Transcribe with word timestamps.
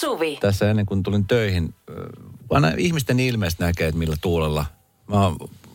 Suvi. 0.00 0.36
Tässä 0.40 0.70
ennen 0.70 0.86
kuin 0.86 1.02
tulin 1.02 1.26
töihin, 1.26 1.74
aina 2.50 2.72
ihmisten 2.78 3.20
ilmeistä 3.20 3.64
näkee, 3.66 3.88
että 3.88 3.98
millä 3.98 4.16
tuulella. 4.20 4.66
Mä 5.08 5.16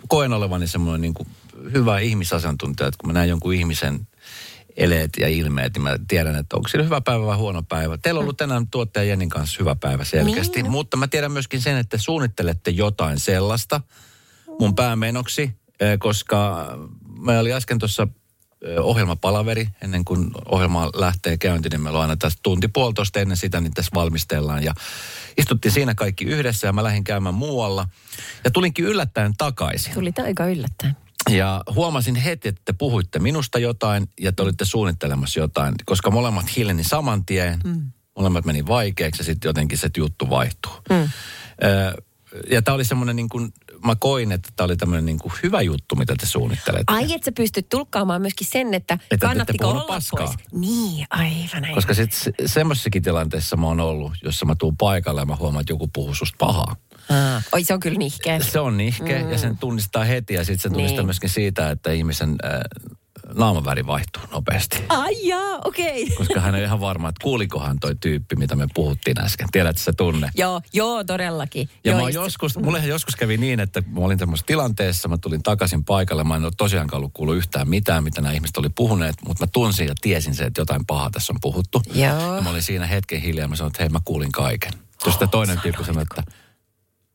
koen 0.07 0.33
olevani 0.33 0.67
semmoinen 0.67 1.01
niin 1.01 1.13
kuin 1.13 1.27
hyvä 1.73 1.99
ihmisasiantuntija, 1.99 2.87
että 2.87 2.97
kun 3.01 3.09
mä 3.09 3.13
näen 3.13 3.29
jonkun 3.29 3.53
ihmisen 3.53 4.07
eleet 4.77 5.09
ja 5.19 5.27
ilmeet, 5.27 5.73
niin 5.73 5.83
mä 5.83 5.95
tiedän, 6.07 6.35
että 6.35 6.55
onko 6.55 6.69
sillä 6.69 6.83
hyvä 6.83 7.01
päivä 7.01 7.25
vai 7.25 7.37
huono 7.37 7.63
päivä. 7.63 7.97
Teillä 7.97 8.17
on 8.17 8.23
ollut 8.23 8.37
tänään 8.37 8.67
tuottaja 8.67 9.03
Jennin 9.03 9.29
kanssa 9.29 9.57
hyvä 9.59 9.75
päivä 9.75 10.03
selkeästi, 10.03 10.61
Niin. 10.61 10.71
mutta 10.71 10.97
mä 10.97 11.07
tiedän 11.07 11.31
myöskin 11.31 11.61
sen, 11.61 11.77
että 11.77 11.97
suunnittelette 11.97 12.71
jotain 12.71 13.19
sellaista 13.19 13.81
mun 14.59 14.75
päämenoksi, 14.75 15.51
koska 15.99 16.67
mä 17.19 17.39
olin 17.39 17.53
äsken 17.53 17.79
tuossa 17.79 18.07
ohjelmapalaveri, 18.79 19.67
ennen 19.81 20.05
kuin 20.05 20.31
ohjelma 20.45 20.89
lähtee 20.95 21.37
käyntiin, 21.37 21.71
niin 21.71 21.81
meillä 21.81 21.97
on 21.99 22.01
aina 22.01 22.17
tässä 22.17 22.39
tunti 22.43 22.67
puolitoista 22.67 23.19
ennen 23.19 23.37
sitä, 23.37 23.61
niin 23.61 23.73
tässä 23.73 23.91
valmistellaan. 23.95 24.63
Ja 24.63 24.73
istuttiin 25.37 25.71
siinä 25.71 25.95
kaikki 25.95 26.25
yhdessä 26.25 26.67
ja 26.67 26.73
mä 26.73 26.83
lähdin 26.83 27.03
käymään 27.03 27.35
muualla. 27.35 27.87
Ja 28.43 28.51
tulinkin 28.51 28.85
yllättäen 28.85 29.33
takaisin. 29.37 29.93
Tuli 29.93 30.11
aika 30.23 30.45
yllättäen. 30.45 30.97
Ja 31.29 31.63
huomasin 31.75 32.15
heti, 32.15 32.47
että 32.47 32.61
te 32.65 32.73
puhuitte 32.73 33.19
minusta 33.19 33.59
jotain 33.59 34.09
ja 34.19 34.31
te 34.31 34.43
olitte 34.43 34.65
suunnittelemassa 34.65 35.39
jotain, 35.39 35.75
koska 35.85 36.11
molemmat 36.11 36.57
hiljeni 36.57 36.83
saman 36.83 37.25
tien, 37.25 37.59
mm. 37.63 37.91
molemmat 38.17 38.45
meni 38.45 38.67
vaikeaksi 38.67 39.21
ja 39.21 39.25
sitten 39.25 39.49
jotenkin 39.49 39.77
se 39.77 39.89
juttu 39.97 40.29
vaihtuu. 40.29 40.71
Mm. 40.89 41.09
Ö, 41.63 42.03
ja 42.51 42.61
tämä 42.61 42.75
oli 42.75 42.85
semmoinen 42.85 43.15
niin 43.15 43.29
kuin, 43.29 43.53
mä 43.85 43.95
koin, 43.95 44.31
että 44.31 44.49
tämä 44.55 44.65
oli 44.65 44.77
tämmöinen 44.77 45.05
niin 45.05 45.19
kuin 45.19 45.33
hyvä 45.43 45.61
juttu, 45.61 45.95
mitä 45.95 46.15
te 46.19 46.25
suunnittelette. 46.25 46.93
Ai, 46.93 47.03
että 47.13 47.25
sä 47.25 47.31
pystyt 47.31 47.69
tulkkaamaan 47.69 48.21
myöskin 48.21 48.47
sen, 48.47 48.73
että, 48.73 48.93
Että 49.11 49.27
kannattiko 49.27 49.67
olla 49.69 49.83
paskaa. 49.87 50.25
pois. 50.25 50.37
Niin, 50.51 51.05
aivan 51.09 51.61
näin. 51.61 51.75
Koska 51.75 51.93
sitten 51.93 52.19
se, 52.19 52.31
semmoisessakin 52.45 53.03
tilanteessa 53.03 53.57
mä 53.57 53.67
oon 53.67 53.79
ollut, 53.79 54.13
jossa 54.23 54.45
mä 54.45 54.55
tuun 54.59 54.77
paikalle 54.77 55.21
ja 55.21 55.25
mä 55.25 55.35
huomaan, 55.35 55.61
että 55.61 55.73
joku 55.73 55.87
puhuu 55.93 56.15
susta 56.15 56.35
pahaa. 56.39 56.75
Aa, 57.09 57.41
oi, 57.51 57.63
se 57.63 57.73
on 57.73 57.79
kyllä 57.79 57.97
nihkeä. 57.97 58.39
Se 58.39 58.59
on 58.59 58.77
nihkeä 58.77 59.23
mm. 59.23 59.31
ja 59.31 59.37
sen 59.37 59.57
tunnistaa 59.57 60.03
heti 60.03 60.33
ja 60.33 60.43
sitten 60.45 60.59
se 60.59 60.69
tunnistaa 60.69 60.97
Niin. 60.97 61.05
myöskin 61.05 61.29
siitä, 61.29 61.71
että 61.71 61.91
ihmisen 61.91 62.35
äh, 62.45 62.59
naamaväri 63.35 63.85
vaihtuu 63.85 64.23
nopeasti. 64.31 64.83
Ai 64.89 65.27
jaa, 65.27 65.59
okei. 65.65 66.03
Okay. 66.03 66.15
Koska 66.17 66.39
hän 66.39 66.55
on 66.55 66.61
ihan 66.61 66.79
varma, 66.79 67.09
että 67.09 67.23
kuulikohan 67.23 67.79
toi 67.79 67.95
tyyppi, 67.95 68.35
mitä 68.35 68.55
me 68.55 68.67
puhuttiin 68.73 69.21
äsken. 69.21 69.47
Tiedätkö 69.51 69.81
se 69.81 69.93
tunne? 69.93 70.29
Joo, 70.35 70.61
joo, 70.73 71.03
todellakin. 71.03 71.69
Ja 71.83 71.91
joo, 71.91 72.01
mä 72.01 72.09
joskus, 72.09 72.57
mullehan 72.57 72.89
joskus 72.89 73.15
kävi 73.15 73.37
niin, 73.37 73.59
että 73.59 73.83
mä 73.87 73.99
olin 73.99 74.17
tämmöisessä 74.17 74.45
tilanteessa, 74.47 75.07
mä 75.07 75.17
tulin 75.17 75.43
takaisin 75.43 75.83
paikalle, 75.83 76.23
mä 76.23 76.35
en 76.35 76.43
ole 76.43 76.51
tosiaankaan 76.57 76.97
ollut 76.97 77.13
kuullut 77.13 77.35
yhtään 77.35 77.69
mitään, 77.69 78.03
mitä 78.03 78.21
nämä 78.21 78.33
ihmiset 78.33 78.57
oli 78.57 78.69
puhuneet, 78.69 79.15
mutta 79.27 79.43
mä 79.43 79.49
tunsin 79.53 79.87
ja 79.87 79.93
tiesin 80.01 80.35
se, 80.35 80.43
että 80.43 80.61
jotain 80.61 80.85
pahaa 80.85 81.09
tässä 81.09 81.33
on 81.33 81.39
puhuttu. 81.41 81.81
Joo. 81.93 82.35
Ja 82.35 82.41
mä 82.41 82.49
olin 82.49 82.63
siinä 82.63 82.87
hetken 82.87 83.21
hiljaa, 83.21 83.47
mä 83.47 83.55
sanoin, 83.55 83.71
että 83.71 83.83
hei 83.83 83.89
mä 83.89 83.99
kuulin 84.05 84.31
kaiken. 84.31 84.71
Ja 85.05 85.11
sitten 85.11 85.29
toinen 85.29 85.59
tyyppi 85.59 85.83
sanoi, 85.83 86.01
että 86.01 86.23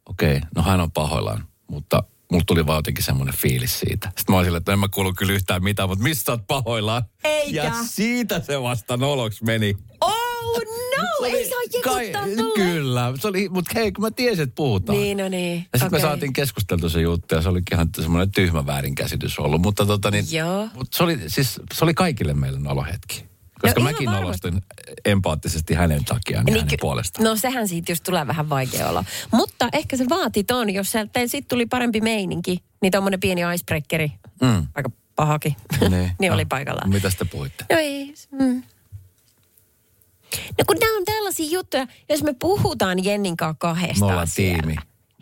okei, 0.07 0.37
okay, 0.37 0.49
no 0.55 0.63
hän 0.63 0.81
on 0.81 0.93
pahoillaan, 0.93 1.45
mutta 1.71 2.03
mulla 2.31 2.45
tuli 2.47 2.67
vaan 2.67 2.79
jotenkin 2.79 3.05
semmoinen 3.05 3.35
fiilis 3.35 3.81
siitä. 3.81 4.07
Sitten 4.07 4.33
mä 4.33 4.37
olin 4.37 4.47
silleen, 4.47 4.61
että 4.61 4.73
en 4.73 4.79
mä 4.79 4.89
kuullut 4.89 5.17
kyllä 5.17 5.33
yhtään 5.33 5.65
mitään, 5.65 5.89
mutta 5.89 6.03
missä 6.03 6.25
sä 6.25 6.33
oot 6.33 6.47
pahoillaan? 6.47 7.03
Eikä. 7.25 7.65
Ja 7.65 7.75
siitä 7.87 8.41
se 8.41 8.63
vasta 8.63 8.97
noloks 8.97 9.43
meni. 9.43 9.77
Oh 10.01 10.15
no, 10.99 11.27
ei 11.27 11.49
saa 11.49 11.61
jekuttaa. 11.73 12.45
Kyllä, 12.55 13.13
se 13.21 13.29
oli, 13.29 13.49
mutta 13.49 13.71
hei, 13.75 13.93
kun 13.93 14.05
mä 14.05 14.11
tiesin, 14.11 14.43
että 14.43 14.55
puhutaan. 14.55 14.99
Niin, 14.99 15.19
no 15.19 15.29
niin. 15.29 15.57
Ja 15.57 15.79
sitten 15.79 15.87
Okei. 15.87 15.99
me 15.99 16.01
saatiin 16.01 16.33
keskusteltu 16.33 16.91
se 16.91 17.01
juttu 17.01 17.35
ja 17.35 17.43
se 17.43 17.49
olikin 17.49 17.75
ihan 17.75 17.89
semmoinen 18.01 18.31
tyhmä 18.31 18.67
väärinkäsitys 18.67 19.39
ollut. 19.39 19.63
Mutta 19.63 19.87
tota 19.87 20.11
niin, 20.11 20.25
Joo. 20.31 20.69
mutta 20.75 20.97
se 20.97 21.03
oli, 21.03 21.19
siis, 21.27 21.61
se 21.75 21.85
oli 21.85 21.95
kaikille 21.95 22.35
meille 22.35 22.59
nolohetki. 22.59 23.30
Koska 23.63 23.81
No 23.81 23.85
mäkin 23.85 24.07
nolostin 24.11 24.63
empaattisesti 25.05 25.75
hänen 25.75 26.05
takiaan 26.05 26.45
ja 26.47 26.53
hänen 26.53 26.69
ky- 26.69 26.77
puolestaan. 26.81 27.25
No 27.25 27.37
sehän 27.37 27.69
siitä 27.69 27.93
just 27.93 28.05
tulee 28.05 28.27
vähän 28.27 28.49
vaikea 28.49 28.89
olla. 28.89 29.05
Mutta 29.33 29.69
ehkä 29.73 29.97
se 29.97 30.09
vaati 30.09 30.45
ton, 30.45 30.71
jos 30.71 30.93
sieltä 30.93 31.21
sitten 31.27 31.49
tuli 31.49 31.67
parempi 31.67 32.01
meininki, 32.01 32.65
niin 32.83 32.91
tommonen 32.91 33.21
pieni 33.21 33.41
icebreakeri, 33.55 34.13
Mm. 34.43 34.67
aika 34.75 34.91
pahakin, 35.17 35.57
niin, 35.91 36.11
niin 36.21 36.33
oli 36.33 36.45
No, 36.45 36.49
paikallaan. 36.49 36.91
Mitä 36.91 37.11
te 37.19 37.25
puhuitte? 37.25 37.65
No 37.73 37.77
ei. 37.79 38.15
Mm. 38.33 38.63
No 40.59 40.65
kun 40.67 40.77
nämä 40.81 40.97
on 40.99 41.05
tällaisia 41.05 41.51
juttuja, 41.51 41.87
jos 42.09 42.23
me 42.23 42.35
puhutaan 42.39 43.05
Jennin 43.05 43.37
kanssa 43.37 43.53
Me 43.53 43.59
kahdestaan 43.59 44.11
ollaan 44.11 44.27
siellä. 44.27 44.63
tiimi. 44.63 44.77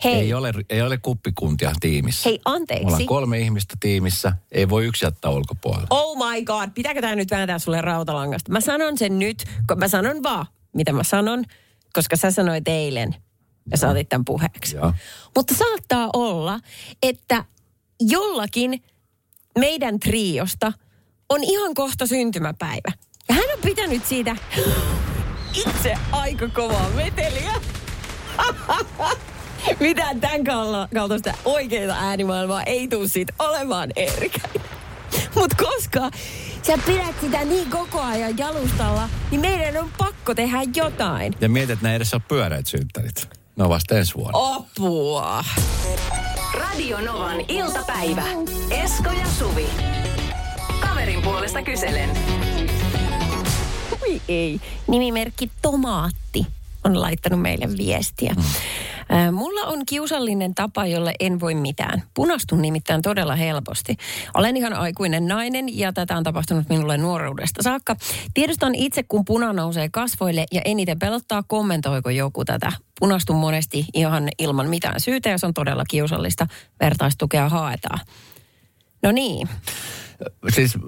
Hei, 0.04 0.14
Ei 0.14 0.34
ole, 0.34 0.52
ei 0.70 0.82
ole 0.82 0.98
kuppikuntia 0.98 1.72
tiimissä. 1.80 2.28
hei 2.28 2.36
Me 2.36 2.40
ollaan 2.46 2.60
anteeksi. 2.60 3.04
kolme 3.06 3.38
ihmistä 3.38 3.74
tiimissä. 3.80 4.32
Ei 4.52 4.68
voi 4.68 4.86
yksi 4.86 5.04
jättää 5.04 5.30
ulkopuolella. 5.30 5.86
Oh 5.90 6.16
my 6.30 6.42
god, 6.44 6.70
pitääkö 6.74 7.00
tämä 7.00 7.14
nyt 7.14 7.30
vääntää 7.30 7.58
sulle 7.58 7.80
rautalangasta? 7.80 8.52
Mä 8.52 8.60
sanon 8.60 8.98
sen 8.98 9.18
nyt, 9.18 9.44
kun 9.68 9.78
mä 9.78 9.88
sanon 9.88 10.22
vaan, 10.22 10.46
mitä 10.74 10.92
mä 10.92 11.04
sanon, 11.04 11.44
koska 11.92 12.16
sä 12.16 12.30
sanoit 12.30 12.68
eilen 12.68 13.14
ja 13.70 13.76
sä 13.76 13.88
otit 13.88 14.08
tämän 14.08 14.24
puheeksi. 14.24 14.76
Joo. 14.76 14.92
Mutta 15.36 15.54
saattaa 15.54 16.10
olla, 16.12 16.60
että 17.02 17.44
jollakin 18.00 18.82
meidän 19.58 20.00
triosta 20.00 20.72
on 21.28 21.44
ihan 21.44 21.74
kohta 21.74 22.06
syntymäpäivä. 22.06 22.92
Ja 23.28 23.34
hän 23.34 23.44
on 23.54 23.60
pitänyt 23.64 24.06
siitä 24.06 24.36
itse 25.66 25.94
aika 26.12 26.48
kovaa 26.48 26.90
meteliä. 26.90 27.52
Mitään 29.80 30.20
tämän 30.20 30.44
kal- 30.44 30.88
kaltaista 30.94 31.32
oikeita 31.44 31.94
äänimaailmaa 31.94 32.62
ei 32.62 32.88
tule 32.88 33.08
siitä 33.08 33.32
olemaan, 33.38 33.90
Erika. 33.96 34.38
Mutta 35.34 35.64
koska 35.64 36.10
sä 36.62 36.78
pidät 36.86 37.20
sitä 37.20 37.44
niin 37.44 37.70
koko 37.70 38.00
ajan 38.00 38.38
jalustalla, 38.38 39.08
niin 39.30 39.40
meidän 39.40 39.84
on 39.84 39.90
pakko 39.98 40.34
tehdä 40.34 40.58
jotain. 40.74 41.34
Ja 41.40 41.48
mietit, 41.48 41.70
että 41.70 41.88
ne 41.88 41.96
edes 41.96 42.14
ole 42.14 42.22
pyöreät 42.28 42.66
synttärit. 42.66 43.28
Ne 43.56 43.64
on 43.64 43.70
vasta 43.70 43.94
ensi 43.98 44.14
vuonna. 44.14 44.38
Apua. 44.54 45.44
Radio 46.54 47.00
Novan 47.00 47.36
iltapäivä. 47.48 48.22
Esko 48.70 49.10
ja 49.10 49.26
Suvi. 49.38 49.66
Kaverin 50.80 51.22
puolesta 51.22 51.62
kyselen. 51.62 52.10
Oi 54.02 54.20
ei. 54.28 54.60
Nimimerkki 54.86 55.50
Tomaatti 55.62 56.46
on 56.84 57.00
laittanut 57.00 57.40
meille 57.40 57.68
viestiä. 57.78 58.34
Mm. 58.36 58.42
Äh, 59.12 59.32
Mulla 59.32 59.60
on 59.60 59.86
kiusallinen 59.86 60.54
tapa, 60.54 60.86
jolle 60.86 61.14
en 61.20 61.40
voi 61.40 61.54
mitään. 61.54 62.02
Punastun 62.14 62.62
nimittäin 62.62 63.02
todella 63.02 63.34
helposti. 63.36 63.96
Olen 64.34 64.56
ihan 64.56 64.72
aikuinen 64.72 65.26
nainen 65.26 65.78
ja 65.78 65.92
tätä 65.92 66.16
on 66.16 66.24
tapahtunut 66.24 66.68
minulle 66.68 66.98
nuoruudesta 66.98 67.62
saakka. 67.62 67.96
Tiedostan 68.34 68.74
itse, 68.74 69.02
kun 69.02 69.24
puna 69.24 69.52
nousee 69.52 69.88
kasvoille 69.88 70.46
ja 70.52 70.60
eniten 70.64 70.98
pelottaa, 70.98 71.42
kommentoiko 71.42 72.10
joku 72.10 72.44
tätä. 72.44 72.72
Punastun 73.00 73.36
monesti 73.36 73.86
ihan 73.94 74.28
ilman 74.38 74.68
mitään 74.68 75.00
syytä 75.00 75.28
ja 75.28 75.38
se 75.38 75.46
on 75.46 75.54
todella 75.54 75.84
kiusallista. 75.90 76.46
Vertaistukea 76.80 77.48
haetaan. 77.48 78.00
No 79.02 79.12
niin. 79.12 79.48
Siis 80.54 80.78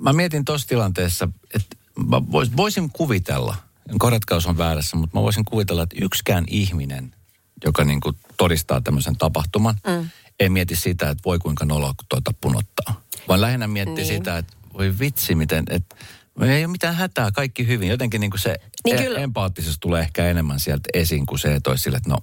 mä 0.00 0.12
mietin 0.12 0.44
tuossa 0.44 0.68
tilanteessa, 0.68 1.28
että 1.54 1.76
mä 2.06 2.22
vois, 2.32 2.56
voisin 2.56 2.90
kuvitella, 2.92 3.56
korjatkaa 3.98 4.36
jos 4.36 4.46
on 4.46 4.58
väärässä, 4.58 4.96
mutta 4.96 5.18
mä 5.18 5.22
voisin 5.22 5.44
kuvitella, 5.44 5.82
että 5.82 5.96
yksikään 6.02 6.44
ihminen, 6.48 7.14
joka 7.64 7.84
niin 7.84 8.00
kuin 8.00 8.16
todistaa 8.36 8.80
tämmöisen 8.80 9.16
tapahtuman, 9.16 9.74
mm. 9.86 10.08
ei 10.40 10.48
mieti 10.48 10.76
sitä, 10.76 11.10
että 11.10 11.22
voi 11.24 11.38
kuinka 11.38 11.64
noloa, 11.64 11.94
tuota 12.08 12.30
punottaa. 12.40 13.02
Vaan 13.28 13.40
lähinnä 13.40 13.66
miettii 13.66 13.94
Niin. 14.04 14.06
sitä, 14.06 14.38
että 14.38 14.56
voi 14.74 14.98
vitsi, 14.98 15.34
miten, 15.34 15.64
että 15.70 15.96
ei 16.42 16.64
ole 16.64 16.72
mitään 16.72 16.94
hätää, 16.94 17.30
kaikki 17.30 17.66
hyvin. 17.66 17.88
Jotenkin 17.88 18.20
niin 18.20 18.30
kuin 18.30 18.40
se 18.40 18.56
Niin 18.84 18.96
e- 18.98 19.02
kyllä. 19.02 19.18
empaattisuus 19.20 19.78
tulee 19.80 20.02
ehkä 20.02 20.26
enemmän 20.26 20.60
sieltä 20.60 20.88
esiin 20.94 21.26
kuin 21.26 21.38
se, 21.38 21.54
että 21.54 21.70
olisi 21.70 21.82
sille, 21.82 21.96
että 21.96 22.10
no 22.10 22.18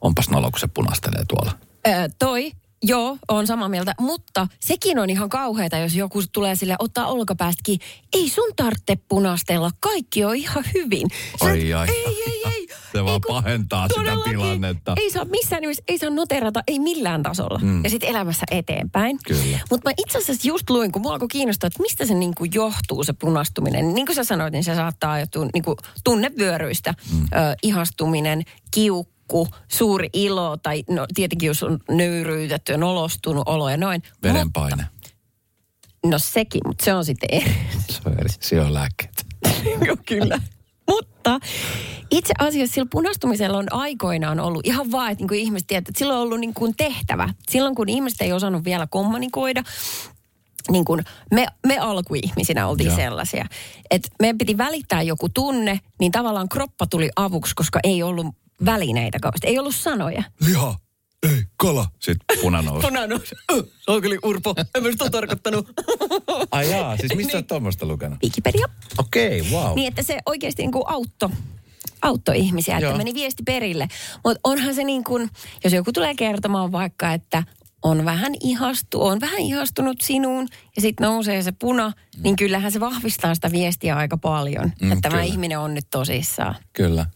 onpas 0.00 0.30
nolo, 0.30 0.50
kun 0.50 0.60
se 0.60 0.66
punastelee 0.66 1.24
tuolla. 1.28 1.58
Öö, 1.88 2.08
toi, 2.18 2.52
joo, 2.82 3.16
on 3.28 3.46
samaa 3.46 3.68
mieltä, 3.68 3.94
mutta 4.00 4.46
sekin 4.60 4.98
on 4.98 5.10
ihan 5.10 5.28
kauheata, 5.28 5.76
jos 5.78 5.94
joku 5.94 6.22
tulee 6.32 6.56
sille 6.56 6.76
ottaa 6.78 7.06
olkapäästäkin. 7.06 7.78
Ei 8.12 8.28
sun 8.28 8.50
tarvitse 8.56 8.96
punastella, 9.08 9.70
kaikki 9.80 10.24
on 10.24 10.36
ihan 10.36 10.64
hyvin. 10.74 11.08
Sä 11.40 11.46
Ai, 11.46 11.70
et- 11.70 11.76
ai, 11.76 11.88
ei, 11.88 12.04
ai, 12.06 12.14
ei, 12.26 12.42
ai. 12.44 12.52
ei. 12.52 12.66
Se 12.92 13.04
vaan 13.04 13.14
Ei 13.14 13.20
pahentaa 13.28 13.88
sitä 13.88 14.12
tilannetta. 14.24 14.92
Ei 14.96 15.10
saa 15.10 15.24
missään 15.24 15.60
nimessä, 15.60 15.82
ei 15.88 15.98
saa 15.98 16.10
noterata, 16.10 16.62
ei 16.66 16.78
millään 16.78 17.22
tasolla. 17.22 17.58
Mm. 17.62 17.84
Ja 17.84 17.90
sitten 17.90 18.08
elämässä 18.08 18.46
eteenpäin. 18.50 19.18
Kyllä. 19.26 19.58
Mutta 19.70 19.88
mä 19.90 19.94
itse 19.98 20.18
asiassa 20.18 20.48
just 20.48 20.70
luin, 20.70 20.92
kun 20.92 21.02
mua 21.02 21.12
alkoi 21.12 21.28
kiinnostaa, 21.28 21.66
että 21.66 21.82
mistä 21.82 22.06
se 22.06 22.14
niinku 22.14 22.44
johtuu 22.44 23.04
se 23.04 23.12
punastuminen. 23.12 23.94
Niin 23.94 24.06
kuin 24.06 24.16
sä 24.16 24.24
sanoit, 24.24 24.52
niin 24.52 24.64
se 24.64 24.74
saattaa 24.74 25.20
johtua 25.20 25.46
niinku 25.54 25.76
tunnevyöryistä. 26.04 26.94
Mm. 27.12 27.22
Ö, 27.24 27.26
ihastuminen, 27.62 28.42
kiukku, 28.70 29.19
suuri 29.68 30.08
ilo 30.12 30.56
tai 30.56 30.84
no, 30.90 31.06
tietenkin 31.14 31.46
jos 31.46 31.62
on 31.62 31.78
nöyryytetty 31.88 32.72
ja 32.72 32.78
nolostunut 32.78 33.48
olo 33.48 33.70
ja 33.70 33.76
noin. 33.76 34.02
Verenpaine. 34.22 34.86
No 36.06 36.18
sekin, 36.18 36.60
mutta 36.66 36.84
se 36.84 36.94
on 36.94 37.04
sitten 37.04 37.28
eri. 37.32 37.56
Se 37.90 38.00
on 38.06 38.12
eri. 38.12 38.28
Siellä 38.40 38.66
on 38.66 38.74
lääkkeet. 38.74 39.26
Joo, 39.86 39.96
kyllä. 40.08 40.40
Mutta 40.90 41.38
itse 42.10 42.34
asiassa 42.38 42.74
sillä 42.74 42.88
punastumisella 42.90 43.58
on 43.58 43.66
aikoinaan 43.70 44.40
ollut 44.40 44.66
ihan 44.66 44.92
vaan, 44.92 45.12
että 45.12 45.22
niin 45.22 45.28
kuin 45.28 45.40
ihmiset 45.40 45.66
tietävät, 45.66 45.88
että 45.88 45.98
sillä 45.98 46.14
on 46.14 46.20
ollut 46.20 46.40
niin 46.40 46.54
kuin 46.54 46.74
tehtävä. 46.76 47.28
Silloin 47.50 47.74
kun 47.74 47.88
ihmiset 47.88 48.20
ei 48.20 48.32
osannut 48.32 48.64
vielä 48.64 48.86
kommunikoida, 48.86 49.62
niin 50.70 50.84
kuin 50.84 51.04
me, 51.34 51.46
me 51.66 51.78
alkuihmisinä 51.78 52.68
oltiin 52.68 52.86
Joo. 52.86 52.96
sellaisia, 52.96 53.46
että 53.90 54.08
meidän 54.20 54.38
piti 54.38 54.58
välittää 54.58 55.02
joku 55.02 55.28
tunne, 55.28 55.80
niin 56.00 56.12
tavallaan 56.12 56.48
kroppa 56.48 56.86
tuli 56.86 57.10
avuksi, 57.16 57.54
koska 57.54 57.80
ei 57.84 58.02
ollut 58.02 58.26
välineitä 58.64 59.18
kauheasti, 59.20 59.46
ei 59.46 59.58
ollut 59.58 59.74
sanoja. 59.74 60.22
Liha, 60.46 60.76
ei, 61.22 61.42
kala. 61.56 61.86
Sitten 61.98 62.38
puna 62.40 62.62
nousi. 62.62 62.86
Punannut. 62.86 63.22
Se 63.56 63.90
on 63.90 64.02
kyllä 64.02 64.16
Urpo, 64.24 64.54
en 64.74 64.82
mä 64.82 64.90
sitä 64.90 65.10
tarkoittanut. 65.10 65.68
Ai 66.50 66.70
jaa, 66.70 66.96
siis 66.96 67.16
mistä 67.16 67.36
olet 67.36 67.46
tuommoista 67.46 67.86
lukenut? 67.86 68.18
Wikipedia. 68.22 68.66
Okei, 68.98 69.40
okay, 69.40 69.52
wow. 69.52 69.74
Niin, 69.74 69.88
että 69.88 70.02
se 70.02 70.18
oikeasti 70.26 70.62
niin 70.62 70.72
kuin 70.72 70.84
auttoi 70.86 71.30
auttoi 72.02 72.38
ihmisiä, 72.38 72.76
että 72.76 72.86
Joo. 72.86 72.96
meni 72.96 73.14
viesti 73.14 73.42
perille. 73.42 73.88
Mutta 74.24 74.40
onhan 74.44 74.74
se 74.74 74.84
niin 74.84 75.04
kuin, 75.04 75.30
jos 75.64 75.72
joku 75.72 75.92
tulee 75.92 76.14
kertomaan 76.14 76.72
vaikka, 76.72 77.12
että 77.12 77.42
on 77.82 78.04
vähän 78.04 78.32
ihastu, 78.40 79.02
on 79.02 79.20
vähän 79.20 79.40
ihastunut 79.40 79.96
sinuun 80.02 80.48
ja 80.76 80.82
sitten 80.82 81.04
nousee 81.04 81.42
se 81.42 81.52
puna, 81.52 81.92
niin 82.22 82.36
kyllähän 82.36 82.72
se 82.72 82.80
vahvistaa 82.80 83.34
sitä 83.34 83.52
viestiä 83.52 83.96
aika 83.96 84.16
paljon. 84.16 84.72
Mm, 84.82 84.92
että 84.92 85.08
tämä 85.08 85.22
ihminen 85.22 85.58
on 85.58 85.74
nyt 85.74 85.86
tosissaan. 85.90 86.54
Kyllä. 86.72 87.06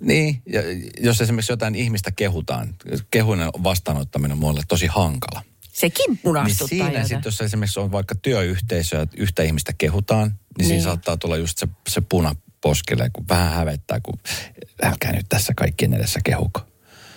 Niin, 0.00 0.42
ja 0.52 0.60
jos 1.00 1.20
esimerkiksi 1.20 1.52
jotain 1.52 1.74
ihmistä 1.74 2.10
kehutaan, 2.10 2.74
kehuinen 3.10 3.48
vastaanottaminen 3.48 4.32
on 4.32 4.38
mulle 4.38 4.62
tosi 4.68 4.86
hankala. 4.86 5.42
Sekin 5.72 6.04
Niin 6.08 6.18
punastuttaa 6.18 6.68
siinä 6.68 6.84
joita. 6.90 7.02
sitten, 7.08 7.22
jos 7.24 7.40
esimerkiksi 7.40 7.80
on 7.80 7.92
vaikka 7.92 8.14
työyhteisö 8.14 8.96
ja 8.96 9.06
yhtä 9.16 9.42
ihmistä 9.42 9.72
kehutaan, 9.78 10.28
niin, 10.28 10.38
niin. 10.58 10.66
siinä 10.66 10.76
Niin. 10.76 10.82
saattaa 10.84 11.16
tulla 11.16 11.36
just 11.36 11.58
se, 11.58 11.68
se 11.88 12.00
puna 12.00 12.34
poskelle, 12.60 13.10
kun 13.12 13.28
vähän 13.28 13.52
hävettää, 13.52 14.00
kun 14.00 14.18
älkää 14.82 15.12
nyt 15.12 15.26
tässä 15.28 15.52
kaikkien 15.56 15.94
edessä 15.94 16.20
kehuko. 16.24 16.60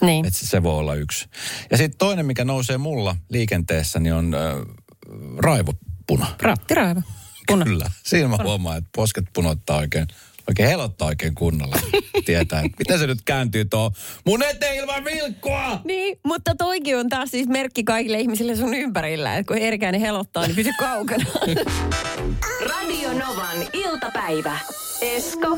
Niin. 0.01 0.25
Et 0.25 0.33
se, 0.35 0.45
se 0.47 0.63
voi 0.63 0.77
olla 0.79 0.95
yksi. 0.95 1.25
Ja 1.71 1.77
sitten 1.77 1.97
toinen, 1.97 2.25
mikä 2.25 2.45
nousee 2.45 2.77
mulla 2.77 3.15
liikenteessä, 3.29 3.99
niin 3.99 4.13
on 4.13 4.33
äh, 4.33 4.41
raivopuna. 5.37 6.27
Rattiraiva. 6.41 7.01
Puna. 7.47 7.65
Kyllä. 7.65 7.91
Siinä 8.03 8.27
mä 8.27 8.37
huomaan, 8.43 8.77
että 8.77 8.89
posket 8.95 9.25
punottaa 9.33 9.77
oikein, 9.77 10.07
oikein 10.47 10.69
helottaa 10.69 11.07
oikein 11.07 11.35
kunnolla. 11.35 11.75
Tietää, 12.25 12.59
että 12.59 12.77
miten 12.79 12.99
se 12.99 13.07
nyt 13.07 13.21
kääntyy 13.25 13.65
tuo 13.65 13.91
mun 14.25 14.43
eteen 14.43 14.75
ilman 14.75 15.05
vilkkua! 15.05 15.81
Niin, 15.83 16.19
mutta 16.23 16.55
toikin 16.55 16.97
on 16.97 17.09
taas 17.09 17.31
siis 17.31 17.47
merkki 17.47 17.83
kaikille 17.83 18.19
ihmisille 18.19 18.55
sun 18.55 18.73
ympärillä, 18.73 19.35
että 19.35 19.53
kun 19.53 19.61
herkäinen 19.61 20.01
helottaa, 20.01 20.47
niin 20.47 20.55
pysy 20.55 20.71
kaukana. 20.79 21.25
Radio 22.69 23.13
Novan 23.13 23.57
iltapäivä. 23.73 24.59
Esko 25.01 25.57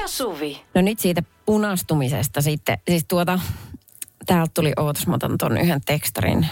ja 0.00 0.08
Suvi. 0.08 0.62
No 0.74 0.80
nyt 0.80 0.98
siitä 0.98 1.22
punastumisesta 1.46 2.40
sitten. 2.40 2.78
Siis 2.88 3.04
tuota, 3.08 3.40
täältä 4.26 4.50
tuli, 4.54 4.72
ootas, 4.76 5.06
mä 5.06 5.14
otan 5.14 5.38
ton 5.38 5.58
yhden 5.58 5.80
tekstarin. 5.86 6.46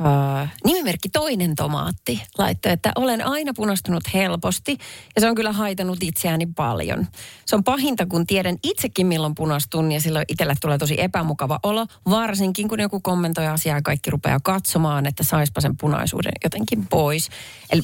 Öö, 0.00 0.46
nimimerkki 0.64 1.08
Toinen 1.08 1.54
tomaatti 1.54 2.22
laittoi, 2.38 2.72
että 2.72 2.92
olen 2.96 3.26
aina 3.26 3.52
punastunut 3.56 4.02
helposti 4.14 4.78
ja 5.14 5.20
se 5.20 5.28
on 5.28 5.34
kyllä 5.34 5.52
haitannut 5.52 6.02
itseäni 6.02 6.46
paljon. 6.46 7.06
Se 7.46 7.56
on 7.56 7.64
pahinta, 7.64 8.06
kun 8.06 8.26
tiedän 8.26 8.56
itsekin 8.62 9.06
milloin 9.06 9.34
punastun 9.34 9.92
ja 9.92 10.00
silloin 10.00 10.24
itselle 10.28 10.54
tulee 10.60 10.78
tosi 10.78 11.00
epämukava 11.00 11.60
olo, 11.62 11.86
varsinkin 12.10 12.68
kun 12.68 12.80
joku 12.80 13.00
kommentoi 13.00 13.46
asiaa 13.46 13.76
ja 13.78 13.82
kaikki 13.82 14.10
rupeaa 14.10 14.40
katsomaan, 14.42 15.06
että 15.06 15.22
saispa 15.22 15.60
sen 15.60 15.76
punaisuuden 15.80 16.32
jotenkin 16.44 16.86
pois. 16.86 17.30
Eli. 17.72 17.82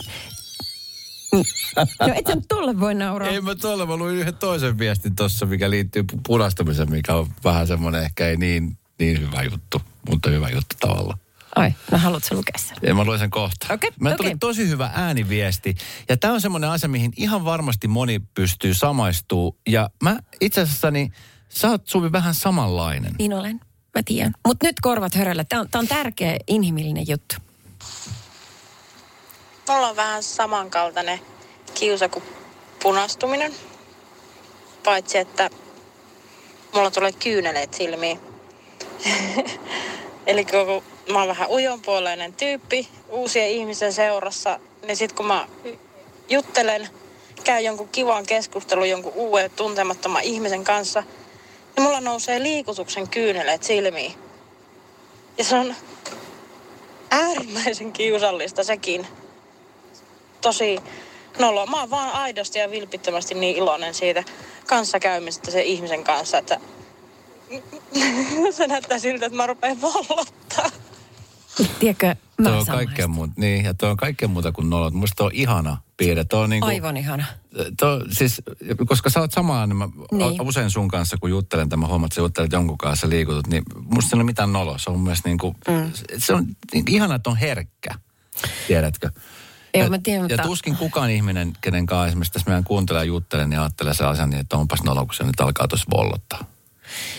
No 2.01 2.15
et 2.15 2.27
sä 2.27 2.37
tolle 2.49 2.81
voi 2.81 2.95
nauraa. 2.95 3.29
Ei 3.29 3.41
mä 3.41 3.55
tuolla, 3.55 3.87
mä 3.87 3.97
luin 3.97 4.17
yhden 4.17 4.35
toisen 4.35 4.79
viestin 4.79 5.17
tuossa, 5.17 5.47
mikä 5.47 5.71
liittyy 5.71 6.05
pu- 6.13 6.21
punastumiseen, 6.27 6.91
mikä 6.91 7.15
on 7.15 7.27
vähän 7.45 7.67
semmoinen 7.67 8.03
ehkä 8.03 8.29
ei 8.29 8.37
niin, 8.37 8.79
niin 8.99 9.21
hyvä 9.21 9.43
juttu, 9.43 9.83
mutta 10.11 10.31
hyvä 10.31 10.49
juttu 10.49 10.77
tavallaan. 10.81 11.19
Ai, 11.57 11.75
no 11.91 11.99
haluatko 11.99 12.35
lukea 12.35 12.55
sen? 12.59 12.77
Ja 12.83 12.95
mä 12.95 13.05
luen 13.05 13.19
sen 13.19 13.31
kohta. 13.31 13.75
Okei, 13.75 13.91
Mä 14.01 14.15
tuli 14.17 14.29
okei. 14.29 14.39
tosi 14.41 14.69
hyvä 14.69 14.91
ääniviesti. 14.95 15.75
Ja 16.09 16.17
tämä 16.17 16.35
on 16.35 16.41
semmoinen 16.41 16.71
asia, 16.71 16.89
mihin 16.89 17.13
ihan 17.17 17.45
varmasti 17.45 17.89
moni 17.89 18.21
pystyy 18.35 18.75
samaistuu. 18.75 19.59
Ja 19.69 19.91
mä 20.03 20.17
itse 20.41 20.61
asiassa, 20.61 20.91
niin 20.91 21.13
sä 21.49 21.71
oot 21.71 21.87
Suvi 21.87 22.13
vähän 22.13 22.35
samanlainen. 22.35 23.15
Niin 23.19 23.33
olen, 23.33 23.61
mä 23.95 24.03
tiedän. 24.05 24.33
Mutta 24.47 24.67
nyt 24.67 24.77
korvat 24.81 25.15
höröllä. 25.15 25.45
Tämä 25.45 25.61
on, 25.61 25.69
tää 25.71 25.79
on 25.79 25.89
tärkeä 25.89 26.37
inhimillinen 26.47 27.05
juttu. 27.09 27.35
Mulla 29.69 29.89
on 29.89 29.97
vähän 29.97 30.23
samankaltainen 30.23 31.21
kiusa 31.75 32.09
kuin 32.09 32.25
punastuminen. 32.83 33.53
Paitsi, 34.85 35.19
että 35.19 35.51
mulla 36.75 36.91
tulee 36.91 37.13
kyyneleet 37.13 37.75
silmiin. 37.75 38.21
Eli 40.27 40.45
kun 40.45 40.83
mä 41.13 41.19
oon 41.19 41.29
vähän 41.29 41.51
ujonpuoleinen 41.51 42.33
tyyppi 42.33 42.89
uusien 43.09 43.49
ihmisen 43.49 43.93
seurassa, 43.93 44.61
niin 44.87 44.97
sit 44.97 45.13
kun 45.13 45.27
mä 45.27 45.49
juttelen, 46.29 46.89
käyn 47.45 47.65
jonkun 47.65 47.89
kivan 47.89 48.27
keskustelun 48.27 48.91
jonkun 48.91 49.13
uuden 49.15 49.51
tuntemattoman 49.51 50.23
ihmisen 50.23 50.65
kanssa, 50.65 51.01
niin 51.77 51.83
mulla 51.83 52.01
nousee 52.01 52.43
liikutuksen 52.43 53.09
kyyneleet 53.09 53.63
silmiin. 53.63 54.15
Ja 55.39 55.45
se 55.45 55.57
on 55.57 55.75
äärimmäisen 57.11 57.93
kiusallista 57.93 58.65
sekin 58.65 59.07
tosi 60.41 60.79
noloa. 61.39 61.67
Mä 61.67 61.81
oon 61.81 61.91
vaan 61.91 62.13
aidosti 62.13 62.59
ja 62.59 62.71
vilpittömästi 62.71 63.35
niin 63.35 63.57
iloinen 63.57 63.95
siitä 63.95 64.25
kanssakäymisestä 64.67 65.51
sen 65.51 65.65
ihmisen 65.65 66.05
kanssa, 66.05 66.39
että 66.39 66.61
se 68.57 68.67
näyttää 68.67 68.99
siltä, 68.99 69.27
että 69.27 69.37
mä 69.37 69.47
rupean 69.47 69.83
vallottaa. 69.83 70.71
Tiedätkö, 71.79 72.15
mä 72.39 72.49
Tuo 72.49 72.59
on 72.59 72.67
kaikkea 72.67 73.09
muuta, 73.09 73.33
niin, 73.37 73.65
ja 73.65 73.75
tuo 73.75 73.89
on 73.89 73.97
kaikkea 73.97 74.29
muuta 74.29 74.53
kuin 74.53 74.71
nolot. 74.71 74.95
Musta 74.95 75.15
tuo 75.17 75.27
on 75.27 75.33
ihana 75.35 75.77
piirre. 75.97 76.25
Tuo 76.25 76.41
on 76.41 76.51
niin 76.51 76.61
kuin, 76.61 76.69
Aivan 76.75 76.97
ihana. 76.97 77.25
Tuo, 77.81 78.05
siis, 78.13 78.43
koska 78.87 79.11
sä 79.11 79.21
oot 79.21 79.33
samaa, 79.33 79.67
niin 79.67 79.77
mä 79.77 79.89
Niin. 80.13 80.43
usein 80.43 80.71
sun 80.71 80.89
kanssa, 80.89 81.17
kun 81.21 81.31
juttelen, 81.31 81.69
tämä 81.69 81.87
huomaat, 81.87 82.07
että 82.09 82.15
sä 82.15 82.21
juttelet 82.21 82.53
jonkun 82.53 82.79
kanssa 82.79 83.09
liikutut, 83.09 83.47
niin 83.47 83.63
musta 83.91 84.17
ei 84.17 84.19
ole 84.19 84.25
mitään 84.25 84.53
noloa. 84.53 84.79
Se 84.79 84.91
on 84.91 84.97
mun 84.97 85.05
mielestä 85.05 85.29
niin 85.29 85.39
kuin, 85.39 85.57
mm. 85.69 85.91
se 86.19 86.35
on 86.35 86.47
niin 86.73 86.85
ihana, 86.89 87.15
että 87.15 87.31
on 87.31 87.37
herkkä. 87.37 87.91
Tiedätkö? 88.67 89.11
Joo, 89.75 89.85
ja, 89.85 89.91
mä 89.91 89.99
tiedän, 89.99 90.29
ja 90.29 90.37
mutta- 90.37 90.49
tuskin 90.49 90.77
kukaan 90.77 91.11
ihminen, 91.11 91.53
kenen 91.61 91.87
kanssa 91.87 92.07
esimerkiksi 92.07 92.33
tässä 92.33 92.51
meidän 92.51 92.65
kuuntelee 92.65 93.01
ja 93.01 93.05
juttelee, 93.05 93.47
niin 93.47 93.61
ajattelee 93.61 93.95
sellaisen, 93.95 94.31
niin 94.31 94.41
että 94.41 94.57
onpas 94.57 94.83
nolo, 94.83 95.07
kun 95.07 95.15
se 95.15 95.25
nyt 95.25 95.41
alkaa 95.41 95.69
tuossa 95.69 95.87
vollottaa. 95.97 96.45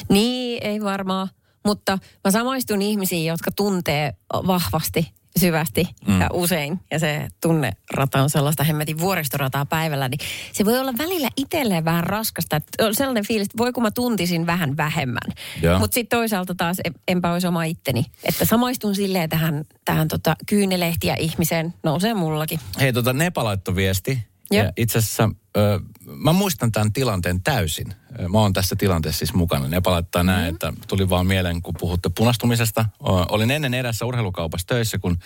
Niin, 0.09 0.63
ei 0.63 0.83
varmaan. 0.83 1.29
Mutta 1.65 1.99
mä 2.23 2.31
samaistun 2.31 2.81
ihmisiin, 2.81 3.25
jotka 3.25 3.51
tuntee 3.51 4.13
vahvasti, 4.33 5.11
syvästi 5.39 5.87
mm. 6.07 6.21
ja 6.21 6.29
usein. 6.33 6.79
Ja 6.91 6.99
se 6.99 7.27
tunnerata 7.41 8.21
on 8.21 8.29
sellaista 8.29 8.63
hemmetin 8.63 8.99
vuoristorataa 8.99 9.65
päivällä. 9.65 10.09
Niin 10.09 10.19
se 10.51 10.65
voi 10.65 10.79
olla 10.79 10.93
välillä 10.97 11.29
itselleen 11.37 11.85
vähän 11.85 12.03
raskasta. 12.03 12.55
Että 12.55 12.85
on 12.85 12.95
sellainen 12.95 13.27
fiilis, 13.27 13.45
että 13.45 13.57
voi 13.57 13.73
kun 13.73 13.83
mä 13.83 13.91
tuntisin 13.91 14.45
vähän 14.45 14.77
vähemmän. 14.77 15.31
Mutta 15.79 15.93
sitten 15.93 16.17
toisaalta 16.17 16.55
taas 16.55 16.77
en- 16.83 16.93
enpä 17.07 17.33
olisi 17.33 17.47
oma 17.47 17.63
itteni. 17.63 18.05
Että 18.23 18.45
samaistun 18.45 18.95
silleen 18.95 19.29
tähän, 19.29 19.65
tähän 19.85 20.07
tota, 20.07 20.35
kyynelehtiä 20.45 21.15
ihmiseen. 21.19 21.73
Nousee 21.83 22.13
mullakin. 22.13 22.59
Hei, 22.79 22.93
tota 22.93 23.13
Nepa 23.13 23.43
laittoi 23.43 23.75
viesti. 23.75 24.30
Joo. 24.51 24.63
Ja 24.63 24.71
itse 24.77 24.97
asiassa 24.99 25.29
ö, 25.57 25.79
mä 26.05 26.33
muistan 26.33 26.71
tämän 26.71 26.93
tilanteen 26.93 27.43
täysin. 27.43 27.93
Mä 28.31 28.39
oon 28.39 28.53
tässä 28.53 28.75
tilanteessa 28.75 29.19
siis 29.19 29.33
mukana. 29.33 29.67
Nepa 29.67 29.91
laittaa 29.91 30.23
näin, 30.23 30.41
Mm-hmm. 30.41 30.53
että 30.53 30.73
tuli 30.87 31.09
vaan 31.09 31.27
mieleen, 31.27 31.61
kun 31.61 31.73
puhutte 31.79 32.09
punastumisesta. 32.17 32.85
O, 32.99 33.25
Olin 33.29 33.51
ennen 33.51 33.73
erässä 33.73 34.05
urheilukaupassa 34.05 34.67
töissä, 34.67 34.99
kun 34.99 35.17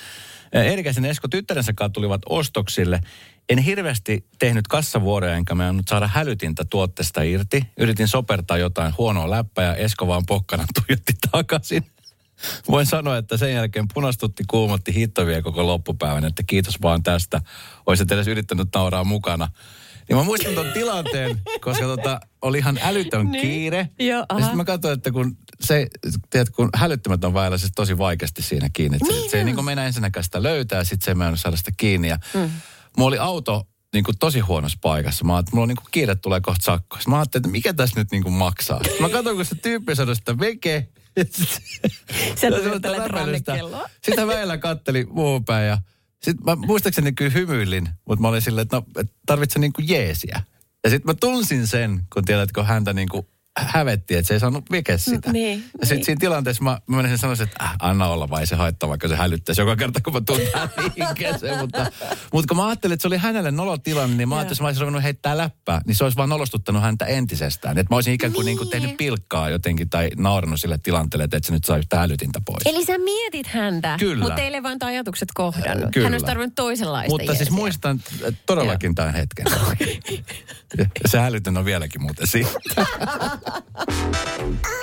ja 0.53 0.63
Esko 1.09 1.27
tyttärensä 1.27 1.73
kanssa 1.73 1.93
tulivat 1.93 2.21
ostoksille. 2.29 3.01
En 3.49 3.57
hirveästi 3.57 4.25
tehnyt 4.39 4.67
kassavuoroja, 4.67 5.35
enkä 5.35 5.55
mä 5.55 5.73
nyt 5.73 5.87
saada 5.87 6.07
hälytintä 6.07 6.65
tuotteesta 6.69 7.21
irti. 7.21 7.63
Yritin 7.77 8.07
sopertaa 8.07 8.57
jotain 8.57 8.93
huonoa 8.97 9.29
läppää 9.29 9.65
ja 9.65 9.75
Esko 9.75 10.07
vaan 10.07 10.25
pokkana 10.25 10.65
tuijotti 10.75 11.13
takaisin. 11.31 11.85
Voin 12.69 12.85
sanoa, 12.85 13.17
että 13.17 13.37
sen 13.37 13.53
jälkeen 13.53 13.85
punastutti, 13.93 14.43
kuumotti 14.47 14.95
hittovia 14.95 15.41
koko 15.41 15.67
loppupäivän, 15.67 16.25
että 16.25 16.43
kiitos 16.47 16.81
vaan 16.81 17.03
tästä. 17.03 17.41
Olisit 17.85 18.11
edes 18.11 18.27
yrittänyt 18.27 18.67
nauraa 18.75 19.03
mukana. 19.03 19.47
Niin 20.09 20.17
mä 20.17 20.23
muistan 20.23 20.53
tuon 20.53 20.71
tilanteen, 20.73 21.41
koska 21.61 21.85
tota, 21.85 22.19
oli 22.41 22.57
ihan 22.57 22.79
älytön 22.83 23.31
niin. 23.31 23.41
kiire. 23.41 23.89
Joo, 23.99 24.19
ja 24.19 24.25
aha. 24.29 24.39
sitten 24.39 24.57
mä 24.57 24.63
katsoin, 24.63 24.93
että 24.93 25.11
kun 25.11 25.37
se, 25.61 25.87
tiedät, 26.29 26.49
kun 26.49 26.69
hälyttömät 26.75 27.23
on 27.23 27.33
väillä 27.33 27.57
siis 27.57 27.71
tosi 27.75 27.97
vaikeasti 27.97 28.41
siinä 28.41 28.69
kiinni. 28.73 28.97
Niin 28.97 29.23
se, 29.23 29.29
se 29.29 29.37
ei 29.37 29.43
niin 29.43 29.55
kuin 29.55 29.79
ensinnäkään 29.79 30.23
sitä 30.23 30.43
löytää, 30.43 30.83
sitten 30.83 31.05
se 31.05 31.11
ei 31.11 31.15
mennä 31.15 31.35
saada 31.35 31.57
sitä 31.57 31.71
kiinni. 31.77 32.07
Ja 32.07 32.17
mm. 32.33 32.51
mulla 32.97 33.07
oli 33.07 33.17
auto 33.17 33.67
niin 33.93 34.03
kuin 34.03 34.17
tosi 34.19 34.39
huonossa 34.39 34.77
paikassa. 34.81 35.25
Mä 35.25 35.39
että 35.39 35.51
mulla 35.53 35.63
on 35.63 35.67
niin 35.67 35.75
kuin 35.75 35.87
kiire 35.91 36.15
tulee 36.15 36.41
kohta 36.41 36.63
sakko. 36.63 36.95
Sitten 36.97 37.11
mä 37.11 37.17
ajattelin, 37.17 37.41
että 37.41 37.51
mikä 37.51 37.73
tässä 37.73 37.99
nyt 37.99 38.11
niin 38.11 38.23
kuin 38.23 38.33
maksaa. 38.33 38.81
Mä 38.99 39.09
katsoin, 39.09 39.35
kun 39.35 39.45
se 39.45 39.55
tyyppi 39.55 39.95
sanoi 39.95 40.15
sitä 40.15 40.39
veke. 40.39 40.87
Sä 42.41 42.51
tuijottelet 42.51 42.99
räpelistä. 42.99 43.51
rannekelloa. 43.51 43.89
Sitä 44.03 44.27
väillä 44.27 44.57
katteli 44.57 45.07
päin 45.45 45.67
ja 45.67 45.77
sitten 46.23 46.45
mä 46.45 46.55
muistaakseni 46.55 47.13
kyllä 47.13 47.31
hymyilin, 47.31 47.89
mutta 48.07 48.21
mä 48.21 48.27
olin 48.27 48.41
silleen, 48.41 48.63
että 48.63 48.75
no, 48.75 48.85
et 48.97 49.11
tarvitse 49.25 49.59
niinku 49.59 49.81
jeesiä. 49.81 50.41
Ja 50.83 50.89
sitten 50.89 51.09
mä 51.09 51.13
tunsin 51.19 51.67
sen, 51.67 52.01
kun 52.13 52.25
tiedät, 52.25 52.51
kun 52.51 52.65
häntä 52.65 52.93
niinku 52.93 53.27
hävetti, 53.59 54.15
että 54.15 54.27
se 54.27 54.33
ei 54.33 54.39
saanut 54.39 54.71
vike 54.71 54.97
sitä. 54.97 55.31
Niin, 55.31 55.51
ja 55.53 55.85
sitten 55.85 55.97
niin. 55.97 56.05
siinä 56.05 56.19
tilanteessa 56.19 56.63
mä, 56.63 56.79
mä 56.87 56.95
menisin 56.95 57.17
sanoa, 57.17 57.33
että 57.33 57.63
äh, 57.63 57.75
anna 57.79 58.07
olla 58.07 58.29
vai 58.29 58.47
se 58.47 58.55
haittaa, 58.55 58.89
vaikka 58.89 59.07
se 59.07 59.15
hälyttäisi 59.15 59.61
joka 59.61 59.75
kerta, 59.75 60.01
kun 60.01 60.13
mä 60.13 60.21
tuun 60.21 60.39
tähän 60.51 60.69
liikkeeseen. 60.95 61.57
mutta, 61.57 61.91
mutta 62.33 62.47
kun 62.47 62.57
mä 62.57 62.67
ajattelin, 62.67 62.93
että 62.93 63.01
se 63.01 63.07
oli 63.07 63.17
hänelle 63.17 63.51
nolotilanne, 63.51 64.17
niin 64.17 64.29
mä 64.29 64.35
ajattelin, 64.35 64.55
että 64.55 64.63
mä 64.63 64.67
olisin 64.67 64.81
ruvennut 64.81 65.03
heittää 65.03 65.37
läppää, 65.37 65.81
niin 65.87 65.95
se 65.95 66.03
olisi 66.03 66.17
vaan 66.17 66.29
nolostuttanut 66.29 66.81
häntä 66.81 67.05
entisestään. 67.05 67.77
Että 67.77 67.93
mä 67.93 67.97
olisin 67.97 68.13
ikään 68.13 68.33
kuin, 68.33 68.45
niin. 68.45 68.57
kuin 68.57 68.69
tehnyt 68.69 68.97
pilkkaa 68.97 69.49
jotenkin 69.49 69.89
tai 69.89 70.09
naurannut 70.17 70.59
sille 70.59 70.77
tilanteelle, 70.83 71.23
että 71.23 71.37
et 71.37 71.43
se 71.43 71.53
nyt 71.53 71.63
saa 71.63 71.77
yhtä 71.77 72.01
älytintä 72.01 72.41
pois. 72.45 72.61
Eli 72.65 72.85
sä 72.85 72.97
mietit 72.97 73.47
häntä, 73.47 73.95
Kyllä. 73.99 74.23
mutta 74.23 74.35
teille 74.35 74.63
vaan 74.63 74.79
tämä 74.79 74.89
ajatukset 74.89 75.29
kohdannut. 75.33 75.89
Kyllä. 75.93 76.05
Hän 76.05 76.13
olisi 76.13 76.25
tarvinnut 76.25 76.55
toisenlaista 76.55 77.09
Mutta 77.09 77.25
siis 77.25 77.39
jeesiä. 77.39 77.55
muistan 77.55 77.99
äh, 78.27 78.33
todellakin 78.45 78.95
tämän 78.95 79.13
hetken. 79.13 79.45
Se 81.05 81.19
hälytön 81.19 81.57
on 81.57 81.65
vieläkin 81.65 82.01
muuten 82.01 82.27
siinä. 82.27 82.49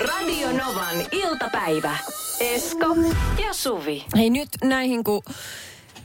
Radio 0.09 0.49
Novan 0.52 0.97
iltapäivä. 1.12 1.97
Esko 2.40 2.87
ja 3.47 3.52
Suvi. 3.52 4.04
Hei 4.16 4.31
nyt 4.31 4.49
näihin, 4.64 5.04
kun, 5.04 5.23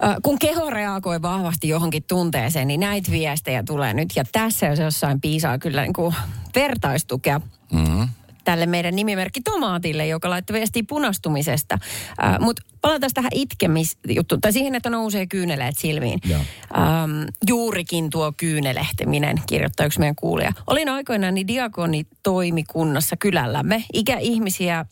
äh, 0.04 0.16
kun 0.22 0.40
keho 0.40 0.70
reagoi 0.70 1.22
vahvasti 1.22 1.68
johonkin 1.68 2.04
tunteeseen, 2.04 2.68
niin 2.68 2.80
näitä 2.80 3.12
viestejä 3.12 3.64
tulee 3.64 3.94
nyt. 3.94 4.10
Ja 4.16 4.24
tässä 4.32 4.66
jos 4.66 4.80
jossain 4.80 5.22
piisaa 5.22 5.58
kyllä 5.58 5.82
niin 5.82 5.94
kuin 5.94 6.16
vertaistukea 6.56 7.42
Mm-hmm. 7.72 8.08
tälle 8.44 8.66
meidän 8.66 8.96
nimimerkki 8.96 9.42
Tomaatille, 9.42 10.08
joka 10.08 10.30
laittoi 10.30 10.54
viestiä 10.54 10.84
punastumisesta. 10.88 11.78
Äh, 12.24 12.40
Mutta 12.40 12.62
palataan 12.88 13.12
tähän 13.14 13.32
itkemisjuttuun, 13.36 14.42
tai 14.42 14.54
siihen, 14.54 14.76
että 14.76 14.90
nousee 14.90 15.28
kyyneleet 15.28 15.78
silmiin. 15.78 16.20
Joo. 16.26 16.42
Ähm, 16.78 17.28
juurikin 17.48 18.10
tuo 18.10 18.34
kyynelehtiminen, 18.38 19.42
kirjoittaa 19.48 19.86
yksi 19.86 20.00
meidän 20.00 20.16
kuulija. 20.16 20.52
Olin 20.68 20.90
aikoinaan 20.90 21.34
niin 21.34 21.48
diakonitoimikunnassa 21.48 23.18
kylällämme. 23.18 23.84
Ikäihmisiä 23.94 24.86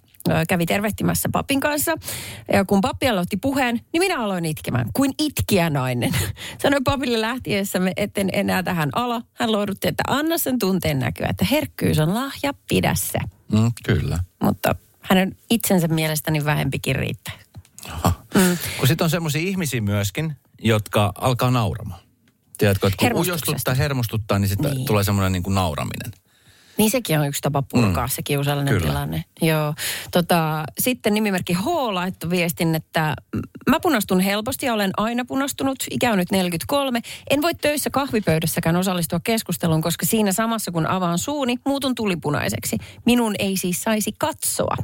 kävi 0.47 0.65
tervehtimässä 0.65 1.29
papin 1.31 1.59
kanssa. 1.59 1.91
Ja 2.53 2.65
kun 2.65 2.81
pappi 2.81 3.09
aloitti 3.09 3.37
puheen, 3.37 3.81
niin 3.93 4.01
minä 4.01 4.19
aloin 4.23 4.45
itkemään, 4.45 4.89
kuin 4.93 5.11
itkiä 5.19 5.69
nainen. 5.69 6.11
Sanoin 6.61 6.83
papille 6.83 7.21
lähtiessämme, 7.21 7.93
etten 7.97 8.29
enää 8.33 8.63
tähän 8.63 8.89
ala. 8.95 9.21
Hän 9.33 9.51
lohdutti, 9.51 9.87
että 9.87 10.03
anna 10.07 10.37
sen 10.37 10.59
tunteen 10.59 10.99
näkyä, 10.99 11.27
että 11.29 11.45
herkkyys 11.51 11.99
on 11.99 12.13
lahja, 12.13 12.53
pidä 12.69 12.95
se. 12.95 13.19
Mm, 13.51 13.71
kyllä. 13.85 14.19
Mutta 14.43 14.75
hänen 15.01 15.37
itsensä 15.49 15.87
mielestäni 15.87 16.45
vähempikin 16.45 16.95
riittää. 16.95 17.44
Mm. 18.35 18.57
Kun 18.77 18.87
sitten 18.87 19.05
on 19.05 19.09
semmoisia 19.09 19.41
ihmisiä 19.41 19.81
myöskin, 19.81 20.35
jotka 20.59 21.11
alkaa 21.15 21.51
nauramaan. 21.51 21.99
Tiedätkö, 22.57 22.87
että 22.87 23.09
kun 23.09 23.17
ujostuttaa, 23.21 23.73
hermostuttaa, 23.73 24.39
niin 24.39 24.49
sitten 24.49 24.71
Niin. 24.71 24.85
tulee 24.85 25.03
semmoinen 25.03 25.31
niin 25.31 25.43
kuin 25.43 25.55
nauraminen. 25.55 26.11
Niin 26.77 26.91
sekin 26.91 27.19
on 27.19 27.27
yksi 27.27 27.41
tapa 27.41 27.61
purkaa 27.61 28.05
mm. 28.05 28.09
se 28.09 28.23
kiusallinen 28.23 28.73
Kyllä. 28.73 28.87
tilanne. 28.87 29.23
Joo. 29.41 29.73
Tota, 30.11 30.63
sitten 30.79 31.13
nimimerkki 31.13 31.53
H 31.53 31.67
laittoi 31.67 32.29
viestin, 32.29 32.75
että 32.75 33.15
mä 33.69 33.79
punastun 33.79 34.19
helposti 34.19 34.65
ja 34.65 34.73
olen 34.73 34.91
aina 34.97 35.25
punastunut. 35.25 35.77
Ikä 35.91 36.11
on 36.11 36.17
nyt 36.17 36.31
43. 36.31 37.01
En 37.29 37.41
voi 37.41 37.55
töissä 37.55 37.89
kahvipöydässäkään 37.89 38.75
osallistua 38.75 39.19
keskusteluun, 39.23 39.81
koska 39.81 40.05
siinä 40.05 40.31
samassa 40.31 40.71
kun 40.71 40.87
avaan 40.87 41.17
suuni, 41.17 41.55
muutun 41.65 41.95
tulipunaiseksi. 41.95 42.77
Minun 43.05 43.35
ei 43.39 43.57
siis 43.57 43.83
saisi 43.83 44.11
katsoa. 44.19 44.75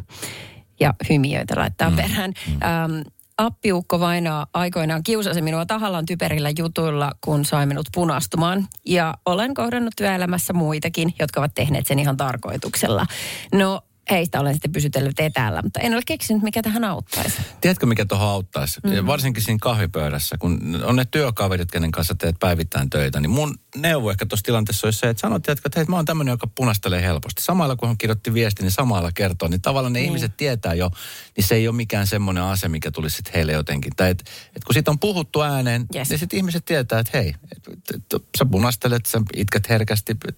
Ja 0.81 0.93
hymiöitä 1.09 1.53
laittaa 1.57 1.89
mm. 1.89 1.95
perään. 1.95 2.33
Ähm, 2.63 3.01
Appiukko 3.37 3.99
Vainaa 3.99 4.47
aikoinaan 4.53 5.03
kiusasi 5.03 5.41
minua 5.41 5.65
tahallaan 5.65 6.05
typerillä 6.05 6.49
jutuilla, 6.57 7.11
kun 7.21 7.45
sai 7.45 7.65
minut 7.65 7.85
punastumaan. 7.93 8.67
Ja 8.85 9.13
olen 9.25 9.53
kohdannut 9.53 9.93
työelämässä 9.97 10.53
muitakin, 10.53 11.13
jotka 11.19 11.39
ovat 11.39 11.51
tehneet 11.55 11.87
sen 11.87 11.99
ihan 11.99 12.17
tarkoituksella. 12.17 13.05
No, 13.53 13.81
heistä 14.09 14.39
olen 14.39 14.53
sitten 14.53 14.71
pysytellyt 14.71 15.19
etäällä, 15.19 15.61
mutta 15.61 15.79
en 15.79 15.93
ole 15.93 16.01
keksinyt, 16.05 16.43
mikä 16.43 16.61
tähän 16.61 16.83
auttaisi. 16.83 17.37
Tiedätkö, 17.61 17.85
mikä 17.85 18.05
tuohon 18.05 18.27
auttaisi? 18.27 18.79
Mm. 18.83 19.05
Varsinkin 19.07 19.43
siinä 19.43 19.57
kahvipöydässä, 19.61 20.37
kun 20.37 20.79
on 20.83 20.95
ne 20.95 21.05
työkaverit, 21.05 21.71
kenen 21.71 21.91
kanssa 21.91 22.15
teet 22.15 22.35
päivittäin 22.39 22.89
töitä, 22.89 23.19
niin 23.19 23.29
mun 23.29 23.55
neuvo 23.75 24.11
ehkä 24.11 24.25
tuossa 24.25 24.43
tilanteessa 24.43 24.87
olisi 24.87 24.99
se, 24.99 25.09
että 25.09 25.21
sanot, 25.21 25.43
tiedätkö, 25.43 25.67
että 25.67 25.79
hei, 25.79 25.85
mä 25.89 25.95
oon 25.95 26.05
tämmöinen, 26.05 26.31
joka 26.31 26.47
punastelee 26.55 27.01
helposti. 27.01 27.41
Samalla 27.43 27.75
kun 27.75 27.87
hän 27.87 27.97
kirjoitti 27.97 28.33
viesti, 28.33 28.63
niin 28.63 28.71
samalla 28.71 29.11
kertoo, 29.11 29.47
niin 29.47 29.61
tavallaan 29.61 29.93
ne 29.93 29.99
Niin. 29.99 30.07
ihmiset 30.07 30.37
tietää 30.37 30.73
jo, 30.73 30.89
niin 31.37 31.43
se 31.47 31.55
ei 31.55 31.67
ole 31.67 31.75
mikään 31.75 32.07
semmoinen 32.07 32.43
ase, 32.43 32.67
mikä 32.67 32.91
tulisi 32.91 33.15
sitten 33.15 33.33
heille 33.33 33.51
jotenkin. 33.51 33.91
Tai 33.95 34.09
et, 34.09 34.19
et 34.55 34.63
kun 34.63 34.73
siitä 34.73 34.91
on 34.91 34.99
puhuttu 34.99 35.41
ääneen, 35.41 35.85
Yes. 35.95 36.09
niin 36.09 36.19
sitten 36.19 36.37
ihmiset 36.37 36.65
tietää, 36.65 36.99
että 36.99 37.17
hei, 37.17 37.35
et, 37.51 37.67
et, 37.67 37.95
et, 38.15 38.21
sä 38.37 38.45
punastelet, 38.45 39.05
sä 39.05 39.21
itket 39.35 39.69
herkästi. 39.69 40.11
Et, 40.27 40.37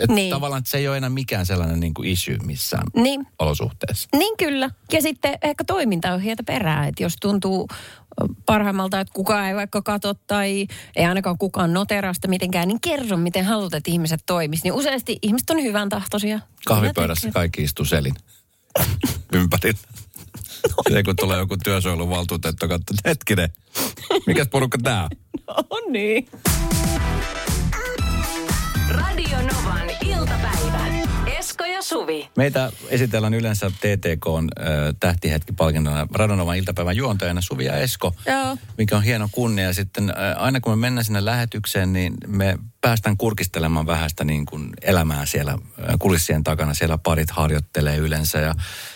et 0.00 0.10
Niin. 0.10 0.30
Tavallaan 0.30 0.58
että 0.58 0.70
se 0.70 0.78
ei 0.78 0.88
ole 0.88 0.96
enää 0.96 1.10
mikään 1.10 1.46
sellainen 1.46 1.80
niin 1.80 1.94
kuin 1.94 2.08
issue 2.08 2.36
missään 2.44 2.84
Niin, 3.02 3.26
olosuhteessa. 3.38 4.08
Niin 4.16 4.36
kyllä. 4.36 4.70
Ja 4.92 5.02
sitten 5.02 5.38
ehkä 5.42 5.64
toimintaohjeita 5.64 6.42
perään, 6.42 6.88
että 6.88 7.02
jos 7.02 7.16
tuntuu 7.20 7.68
parhaimmalta, 8.46 9.00
että 9.00 9.12
kukaan 9.14 9.46
ei 9.46 9.54
vaikka 9.54 9.82
katso 9.82 10.14
tai 10.14 10.66
ei 10.96 11.04
ainakaan 11.04 11.38
kukaan 11.38 11.72
noterasta 11.72 12.28
mitenkään, 12.28 12.68
niin 12.68 12.80
kerro, 12.80 13.16
miten 13.16 13.44
haluat, 13.44 13.74
että 13.74 13.90
ihmiset 13.90 14.20
toimisi. 14.26 14.62
Niin 14.62 14.72
useasti 14.72 15.18
ihmiset 15.22 15.50
on 15.50 15.62
hyvän 15.62 15.88
tahtoisia. 15.88 16.40
Kahvipöydässä 16.66 17.30
kaikki 17.32 17.62
istuu 17.62 17.84
selin 17.84 18.14
ympärillä. 19.32 19.78
Se 20.92 21.02
kun 21.02 21.16
tulee 21.16 21.38
joku 21.38 21.56
työsuojeluvaltuutettu, 21.64 22.68
katsoo, 22.68 22.76
että 22.76 23.08
hetkinen, 23.08 23.50
mikäs 24.26 24.48
porukka 24.48 24.78
tää 24.82 25.02
on? 25.02 25.10
No 25.70 25.80
niin. 25.90 26.28
Radio 28.90 29.38
Novan 29.38 29.90
iltapäivä. 30.04 31.09
Ja 31.80 31.84
Suvi. 31.84 32.28
Meitä 32.36 32.72
esitellään 32.88 33.34
yleensä 33.34 33.70
TTK 33.70 34.26
on 34.26 34.48
äh, 34.60 34.66
tähtihetki-palkintona 35.00 36.06
Radonovan 36.14 36.56
iltapäivän 36.56 36.96
juontajana 36.96 37.40
Suvi 37.40 37.64
ja 37.64 37.76
Esko, 37.76 38.14
Joo. 38.26 38.56
mikä 38.78 38.96
on 38.96 39.02
hieno 39.02 39.28
kunnia. 39.32 39.64
Ja 39.64 39.74
sitten 39.74 40.10
äh, 40.10 40.42
aina 40.42 40.60
kun 40.60 40.72
me 40.72 40.76
mennään 40.76 41.04
sinne 41.04 41.24
lähetykseen, 41.24 41.92
niin 41.92 42.14
me 42.26 42.58
päästään 42.80 43.16
kurkistelemaan 43.16 43.86
vähän 43.86 44.10
sitä 44.10 44.24
niin 44.24 44.46
kuin 44.46 44.70
elämää 44.82 45.26
siellä 45.26 45.58
kulissien 45.98 46.44
takana. 46.44 46.74
Siellä 46.74 46.98
parit 46.98 47.30
harjoittelee 47.30 47.96
yleensä 47.96 48.38
ja 48.38 48.54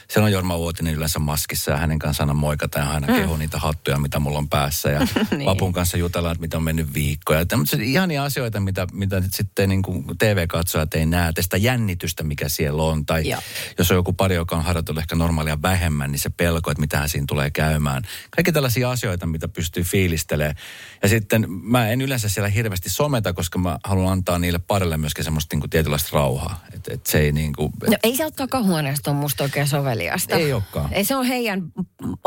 siellä 0.08 0.26
on 0.26 0.32
Jorma 0.32 0.58
Vuotinen 0.58 0.94
yleensä 0.94 1.18
maskissa 1.18 1.70
ja 1.70 1.76
hänen 1.76 1.98
kanssaan 1.98 2.28
aina 2.28 2.40
moikata 2.40 2.78
ja 2.78 2.90
aina 2.90 3.06
kehuu 3.06 3.36
niitä 3.36 3.58
hattuja, 3.58 3.98
mitä 3.98 4.18
mulla 4.18 4.38
on 4.38 4.48
päässä. 4.48 4.90
Ja 4.90 5.00
Niin. 5.30 5.46
Vapun 5.46 5.72
kanssa 5.72 5.96
jutellaan, 5.96 6.32
että 6.32 6.40
mitä 6.40 6.56
on 6.56 6.62
mennyt 6.62 6.94
viikkoja. 6.94 7.46
Tämmöisiä 7.46 7.82
ihania 7.82 8.24
asioita, 8.24 8.60
mitä, 8.60 8.86
mitä 8.92 9.22
sitten 9.32 9.68
niin 9.68 9.82
kuin 9.82 10.04
TV-katsojat 10.18 10.94
ei 10.94 11.06
näe. 11.06 11.32
Tästä 11.32 11.56
jännitystä, 11.56 12.22
mikä 12.22 12.48
siellä 12.48 12.82
on. 12.82 13.06
Tai 13.06 13.28
Joo. 13.28 13.40
jos 13.78 13.90
on 13.90 13.96
joku 13.96 14.12
pari, 14.12 14.34
joka 14.34 14.56
on 14.56 14.64
harjoitellut 14.64 15.00
ehkä 15.00 15.16
normaalia 15.16 15.62
vähemmän, 15.62 16.12
niin 16.12 16.20
se 16.20 16.30
pelko, 16.30 16.70
että 16.70 16.80
mitähän 16.80 17.08
siinä 17.08 17.24
tulee 17.28 17.50
käymään. 17.50 18.02
Kaikki 18.30 18.52
tällaisia 18.52 18.90
asioita, 18.90 19.26
mitä 19.26 19.48
pystyy 19.48 19.82
fiilistelemään. 19.82 20.56
Ja 21.02 21.08
sitten 21.08 21.46
mä 21.48 21.88
en 21.88 22.00
yleensä 22.00 22.28
siellä 22.28 22.48
hirveästi 22.48 22.90
someta, 22.90 23.32
koska 23.32 23.58
mä 23.58 23.73
haluan 23.84 24.12
antaa 24.12 24.38
niille 24.38 24.58
parille 24.58 24.96
myöskin 24.96 25.24
semmoista 25.24 25.54
niin 25.54 25.60
kuin 25.60 25.70
tietynlaista 25.70 26.08
rauhaa. 26.12 26.64
Että 26.72 26.94
et 26.94 27.06
se 27.06 27.18
ei 27.18 27.32
niin 27.32 27.52
kuin, 27.52 27.72
No 27.90 27.96
ei 28.02 28.16
se 28.16 28.24
ole 28.24 28.32
takahuoneesta 28.32 29.10
on 29.10 29.16
musta 29.16 29.44
oikein 29.44 29.68
soveliasta. 29.68 30.36
Ei 30.36 30.52
olekaan. 30.52 30.92
Ei 30.92 31.04
se 31.04 31.16
on 31.16 31.26
heidän 31.26 31.62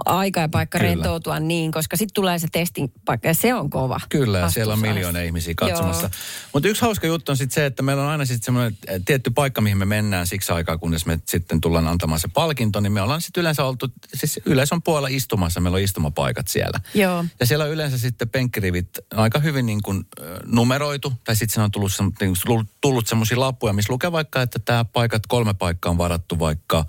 aika 0.05 0.39
ja 0.39 0.49
paikka 0.49 0.79
Kyllä. 0.79 0.91
rentoutua 0.91 1.39
niin, 1.39 1.71
koska 1.71 1.97
sitten 1.97 2.13
tulee 2.13 2.39
se 2.39 2.47
testin 2.51 2.91
paikka 3.05 3.27
ja 3.27 3.33
se 3.33 3.53
on 3.53 3.69
kova. 3.69 3.99
Kyllä, 4.09 4.37
ja 4.37 4.49
siellä 4.49 4.73
on 4.73 4.79
miljoonia 4.79 5.23
ihmisiä 5.23 5.53
katsomassa. 5.57 6.09
Mutta 6.53 6.69
yksi 6.69 6.81
hauska 6.81 7.07
juttu 7.07 7.31
on 7.31 7.37
sitten 7.37 7.55
se, 7.55 7.65
että 7.65 7.83
meillä 7.83 8.03
on 8.03 8.09
aina 8.09 8.25
sitten 8.25 8.45
semmoinen 8.45 8.77
tietty 9.05 9.29
paikka, 9.29 9.61
mihin 9.61 9.77
me 9.77 9.85
mennään 9.85 10.27
siksi 10.27 10.51
aikaa, 10.51 10.77
kunnes 10.77 11.05
me 11.05 11.19
sitten 11.25 11.61
tullaan 11.61 11.87
antamaan 11.87 12.19
se 12.19 12.27
palkinto, 12.27 12.79
niin 12.79 12.91
me 12.91 13.01
ollaan 13.01 13.21
sitten 13.21 13.41
yleensä 13.41 13.65
oltu, 13.65 13.87
siis 14.13 14.39
yleisön 14.45 14.81
puolella 14.81 15.07
istumassa, 15.07 15.59
meillä 15.59 15.75
on 15.75 15.81
istumapaikat 15.81 16.47
siellä. 16.47 16.79
Joo. 16.93 17.25
Ja 17.39 17.45
siellä 17.45 17.65
on 17.65 17.71
yleensä 17.71 17.97
sitten 17.97 18.29
penkkirivit 18.29 18.89
aika 19.15 19.39
hyvin 19.39 19.65
niin 19.65 19.81
kuin 19.83 20.03
numeroitu, 20.45 21.13
tai 21.23 21.35
sitten 21.37 21.53
siinä 21.53 21.63
on 21.63 21.71
tullut, 21.71 21.93
sem- 21.93 22.11
niin 22.19 22.33
kuin 22.47 22.69
tullut 22.81 23.07
semmoisia 23.07 23.39
lappuja, 23.39 23.73
missä 23.73 23.93
lukee 23.93 24.11
vaikka, 24.11 24.41
että 24.41 24.59
tämä 24.59 24.85
paikat, 24.85 25.27
kolme 25.27 25.53
paikkaa 25.53 25.89
on 25.89 25.97
varattu 25.97 26.39
vaikka, 26.39 26.85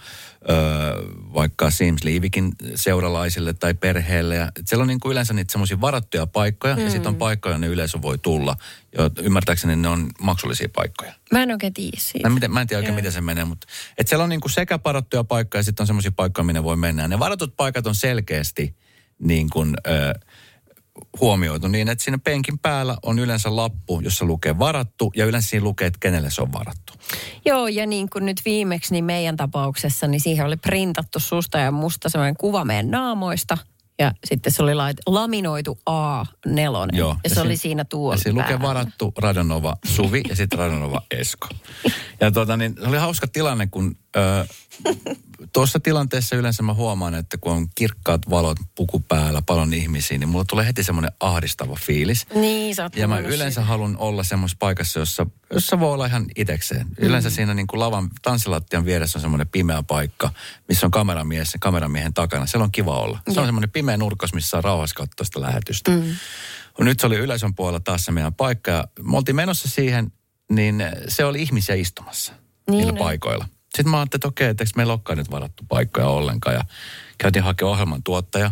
ö, 0.50 0.55
vaikka 1.35 1.71
Sims 1.71 2.05
Liivikin 2.05 2.52
seuralaisille 2.75 3.55
tai 3.55 3.75
perheelle. 3.75 4.37
Ja 4.37 4.52
siellä 4.67 4.83
on 4.83 4.88
niin 4.88 5.00
kuin 5.00 5.12
yleensä 5.12 5.35
niitä 5.35 5.52
semmoisia 5.52 5.81
varattuja 5.81 6.26
paikkoja, 6.26 6.76
mm. 6.76 6.85
ja 6.85 6.90
sitten 6.90 7.09
on 7.09 7.17
paikkoja, 7.17 7.55
jonne 7.55 7.67
yleisö 7.67 8.02
voi 8.02 8.19
tulla. 8.19 8.57
Ja 8.99 9.11
ymmärtääkseni 9.23 9.76
ne 9.76 9.88
on 9.88 10.11
maksullisia 10.21 10.69
paikkoja. 10.75 11.12
Mä 11.33 11.43
en 11.43 11.50
oikein 11.50 11.75
tiedä 11.75 11.97
siitä. 12.00 12.28
Mä, 12.28 12.35
miten, 12.35 12.52
mä 12.52 12.61
en 12.61 12.67
tiedä 12.67 12.78
oikein, 12.78 12.93
Joo. 12.93 12.97
miten 12.97 13.12
se 13.12 13.21
menee, 13.21 13.45
mutta 13.45 13.67
et 13.99 14.09
siellä 14.09 14.23
on 14.23 14.28
niinku 14.28 14.49
sekä 14.49 14.78
varattuja 14.85 15.25
paikkoja 15.25 15.59
ja 15.59 15.64
sitten 15.64 15.83
on 15.83 15.87
semmoisia 15.87 16.12
paikkoja, 16.12 16.45
minne 16.45 16.64
voi 16.64 16.76
mennä. 16.76 17.02
Ja 17.02 17.09
ne 17.09 17.19
varatut 17.19 17.57
paikat 17.57 17.87
on 17.87 17.95
selkeästi 17.95 18.76
niin 19.19 19.50
kuin, 19.50 19.75
ö, 19.87 20.14
huomioitu 21.21 21.69
niin, 21.69 21.88
että 21.88 22.05
siinä 22.05 22.19
penkin 22.19 22.59
päällä 22.59 22.97
on 23.02 23.19
yleensä 23.19 23.57
lappu, 23.57 24.00
jossa 24.00 24.25
lukee 24.25 24.59
varattu 24.59 25.12
ja 25.17 25.26
yleensä 25.26 25.49
siinä 25.49 25.64
lukee, 25.64 25.87
että 25.87 25.99
kenelle 26.00 26.31
se 26.31 26.43
on 26.43 26.52
varattu. 26.52 26.93
Joo, 27.45 27.67
ja 27.69 27.87
niin 27.87 28.11
kuin 28.11 28.26
nyt 28.26 28.40
viimeksi 28.45 28.93
niin 28.93 29.05
meidän 29.05 29.37
tapauksessa, 29.37 30.07
niin 30.07 30.21
siihen 30.21 30.47
oli 30.47 30.57
printattu 30.57 31.21
susta 31.21 31.59
ja 31.59 31.71
musta 31.71 32.09
semmoinen 32.09 32.37
kuva 32.37 32.64
meidän 32.64 32.90
naamoista. 32.90 33.59
ja 34.00 34.12
sitten 34.25 34.52
se 34.52 34.62
oli 34.62 34.75
lait, 34.75 34.97
laminoitu 35.07 35.78
A4. 35.90 36.88
Joo. 36.93 37.11
Ja, 37.11 37.17
Ja 37.25 37.31
se 37.35 37.40
oli 37.40 37.49
siinä- 37.49 37.57
siinä 37.57 37.85
tuolla 37.85 38.14
Ja 38.14 38.19
siinä 38.19 38.43
lukee 38.43 38.61
varattu 38.61 39.12
Radonova 39.19 39.76
Suvi 39.87 40.23
ja 40.28 40.37
sitten 40.37 40.59
Radonova 40.59 41.02
Esko. 41.11 41.49
Ja 42.21 42.31
tota, 42.33 42.57
niin, 42.57 42.75
se 42.81 42.88
oli 42.88 42.97
hauska 42.99 43.26
tilanne, 43.26 43.67
kun 43.67 43.97
ö, 44.17 44.47
tuossa 45.52 45.80
tilanteessa 45.80 46.37
yleensä 46.37 46.62
mä 46.62 46.75
huomaan, 46.75 47.14
että 47.14 47.38
kun 47.38 47.52
on 47.52 47.68
kirkkaat 47.75 48.30
valot 48.30 48.59
puku 48.75 49.00
päällä, 49.00 49.42
paljon 49.42 49.75
ihmisiä, 49.75 50.18
niin 50.18 50.28
mulla 50.28 50.45
tulee 50.45 50.66
heti 50.66 50.83
semmoinen 50.83 51.12
ahdistava 51.21 51.76
fiilis. 51.80 52.26
Niin, 52.35 52.75
sä 52.75 52.90
Ja 52.97 53.09
mä 53.09 53.18
yleensä 53.18 53.50
siitä. 53.50 53.64
haluan 53.64 53.97
olla 53.97 54.23
semmoisessa 54.23 54.57
paikassa, 54.59 54.99
jossa, 54.99 55.26
jossa 55.52 55.80
voi 55.80 55.92
olla 55.92 56.07
ihan 56.07 56.26
itekseen. 56.37 56.87
Mm. 56.87 56.95
Yleensä 56.99 57.30
siinä 57.30 57.54
niin 57.54 57.66
kuin 57.66 57.80
lavan 57.80 58.09
tanssilattian 58.23 58.85
vieressä 58.85 59.18
on 59.18 59.21
semmoinen 59.21 59.49
pimeä 59.49 59.83
paikka, 59.83 60.30
missä 60.68 60.87
on 60.87 60.90
kameramies 60.90 61.52
ja 61.52 61.59
kameramiehen 61.59 62.14
takana. 62.14 62.47
Siellä 62.47 62.64
on 62.64 62.73
kiva 62.73 62.99
olla. 62.99 63.18
Se 63.30 63.40
on 63.40 63.47
semmoinen 63.47 63.71
pimeä 63.71 63.97
nurkos, 63.97 64.35
missä 64.35 64.57
on 64.57 64.64
rauhassa 64.64 64.95
katsoa 64.97 65.25
sitä 65.25 65.40
lähetystä. 65.40 65.90
Mm. 65.90 66.04
Nyt 66.80 67.00
se 67.00 67.07
oli 67.07 67.16
yleisön 67.16 67.54
puolella 67.54 67.80
taas 67.80 68.04
se 68.04 68.12
meidän 68.12 68.35
paikka 68.35 68.71
ja 68.71 68.85
me 69.02 69.16
oltiin 69.16 69.37
menossa 69.37 69.68
siihen, 69.68 70.12
niin 70.50 70.85
se 71.09 71.25
oli 71.25 71.42
ihmisiä 71.42 71.75
istumassa 71.75 72.33
Niin 72.71 72.78
niillä 72.78 72.99
paikoilla. 72.99 73.49
Sitten 73.69 73.89
mä 73.89 73.97
ajattelin, 73.97 74.19
että 74.19 74.29
okei, 74.29 74.49
että 74.49 74.63
eikö 74.65 74.73
meillä 74.77 74.93
olekaan 74.93 75.19
nyt 75.19 75.31
varattu 75.31 75.65
paikkoja 75.69 76.09
ollenkaan. 76.09 76.57
Ja 76.57 76.65
käytiin 77.19 77.45
hakemaan 77.45 77.73
ohjelman 77.73 78.03
tuottaja. 78.03 78.51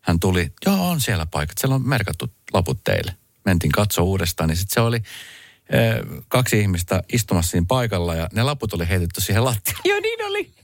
Hän 0.00 0.20
tuli, 0.20 0.52
joo 0.66 0.88
on 0.88 1.00
siellä 1.00 1.26
paikat, 1.26 1.58
siellä 1.58 1.74
on 1.74 1.88
merkattu 1.88 2.32
laput 2.52 2.84
teille. 2.84 3.16
Mentiin 3.44 3.72
katsoa 3.72 4.04
uudestaan, 4.04 4.48
niin 4.48 4.56
sitten 4.56 4.74
se 4.74 4.80
oli 4.80 4.96
eh, 4.96 6.22
kaksi 6.28 6.60
ihmistä 6.60 7.02
istumassa 7.12 7.50
siinä 7.50 7.66
paikalla 7.68 8.14
ja 8.14 8.28
ne 8.32 8.42
laput 8.42 8.72
oli 8.72 8.88
heitetty 8.88 9.20
siihen 9.20 9.44
lattialle. 9.44 9.82
Joo, 9.84 10.00
niin 10.00 10.24
oli. 10.26 10.54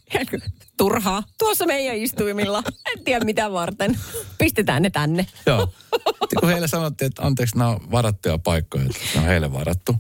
Turhaa. 0.77 1.23
Tuossa 1.39 1.67
meidän 1.67 1.97
istuimilla. 1.97 2.63
En 2.87 3.05
tiedä 3.05 3.25
mitä 3.25 3.53
varten. 3.53 3.99
Pistetään 4.39 4.83
ne 4.83 4.91
tänne. 4.91 5.27
Joo. 5.47 5.73
Sitten 5.93 6.41
kun 6.41 6.49
heille 6.49 6.69
sanottiin, 6.69 7.07
että 7.07 7.23
anteeksi, 7.23 7.59
nämä 7.59 7.71
on 7.71 7.91
varattuja 7.91 8.39
paikkoja, 8.39 8.85
että 8.85 8.99
ne 9.15 9.21
on 9.21 9.27
heille 9.27 9.53
varattu. 9.53 9.97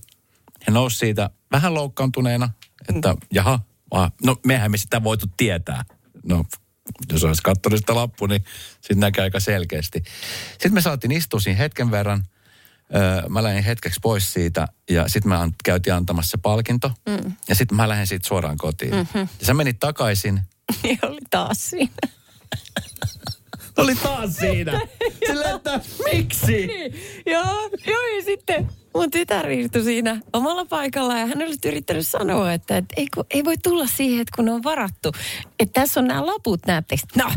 He 0.66 0.72
nousi 0.72 0.98
siitä 0.98 1.30
vähän 1.52 1.74
loukkaantuneena, 1.74 2.50
että 2.88 3.16
jaha, 3.32 3.60
ah, 3.90 4.12
no 4.24 4.36
mehän 4.46 4.70
me 4.70 4.76
sitä 4.76 5.04
voitu 5.04 5.26
tietää. 5.36 5.84
No, 6.24 6.44
jos 7.12 7.24
olisi 7.24 7.42
katsonut 7.42 7.78
sitä 7.78 7.94
lappua, 7.94 8.28
niin 8.28 8.44
sitten 8.72 9.00
näkee 9.00 9.24
aika 9.24 9.40
selkeästi. 9.40 10.02
Sitten 10.50 10.74
me 10.74 10.80
saatiin 10.80 11.12
istua 11.12 11.40
siinä 11.40 11.58
hetken 11.58 11.90
verran. 11.90 12.24
Öö, 12.94 13.28
mä 13.28 13.42
lähdin 13.42 13.64
hetkeksi 13.64 14.00
pois 14.02 14.32
siitä 14.32 14.68
ja 14.90 15.08
sitten 15.08 15.28
mä 15.28 15.40
an- 15.40 15.54
käytiin 15.64 15.94
antamassa 15.94 16.30
se 16.30 16.38
palkinto. 16.42 16.92
Mm. 17.08 17.32
Ja 17.48 17.54
sitten 17.54 17.76
mä 17.76 17.88
lähdin 17.88 18.06
siitä 18.06 18.28
suoraan 18.28 18.56
kotiin. 18.56 18.94
Mm-hmm. 18.94 19.28
Ja 19.40 19.46
sä 19.46 19.54
menit 19.54 19.78
takaisin. 19.80 20.40
Niin 20.82 20.98
oli 21.02 21.20
taas 21.30 21.70
siinä. 21.70 21.92
Oli 23.76 23.94
taas 23.94 24.36
siinä. 24.36 24.80
Silleen, 25.26 25.56
että 25.56 25.80
miksi? 26.12 26.68
joo, 27.26 27.70
joo, 27.86 28.16
ja 28.16 28.24
sitten 28.24 28.70
mun 28.94 29.10
tytär 29.10 29.50
istui 29.50 29.84
siinä 29.84 30.20
omalla 30.32 30.64
paikalla 30.64 31.18
ja 31.18 31.26
hän 31.26 31.42
olisi 31.42 31.68
yrittänyt 31.68 32.06
sanoa, 32.06 32.52
että, 32.52 32.76
että 32.76 32.94
ei, 32.96 33.06
kun, 33.14 33.24
ei 33.30 33.44
voi 33.44 33.58
tulla 33.58 33.86
siihen, 33.86 34.20
että 34.20 34.36
kun 34.36 34.48
on 34.48 34.62
varattu. 34.62 35.12
Että 35.58 35.80
tässä 35.80 36.00
on 36.00 36.06
nämä 36.06 36.26
laput, 36.26 36.66
näettekö? 36.66 37.02
No, 37.16 37.32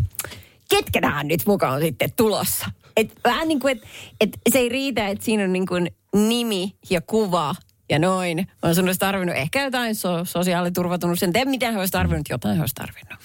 ketkä 0.70 1.02
tähän 1.02 1.28
nyt 1.28 1.46
mukaan 1.46 1.74
on 1.74 1.82
sitten 1.82 2.14
tulossa? 2.16 2.66
Et 2.98 3.12
vähän 3.24 3.48
niin 3.48 3.60
kuin, 3.60 3.72
että 3.72 3.88
et 4.22 4.30
se 4.52 4.60
ei 4.60 4.70
riitä, 4.70 5.08
että 5.08 5.26
siinä 5.26 5.44
on 5.44 5.54
niin 5.54 5.68
kuin 5.68 5.92
nimi 6.14 6.76
ja 6.90 7.02
kuva 7.02 7.56
ja 7.90 8.00
noin. 8.00 8.48
Vaan 8.64 8.76
sun 8.76 8.86
olisi 8.86 9.00
tarvinnut 9.00 9.36
ehkä 9.36 9.64
jotain 9.64 9.96
so, 9.96 10.26
sosiaaliturvatunnus. 10.26 11.24
En 11.24 11.34
tiedä, 11.34 11.50
mitä 11.50 11.72
he 11.72 11.80
olisi 11.80 11.92
tarvinnut, 11.92 12.30
jotain 12.30 12.56
he 12.56 12.62
olisi 12.62 12.76
tarvinnut. 12.76 13.20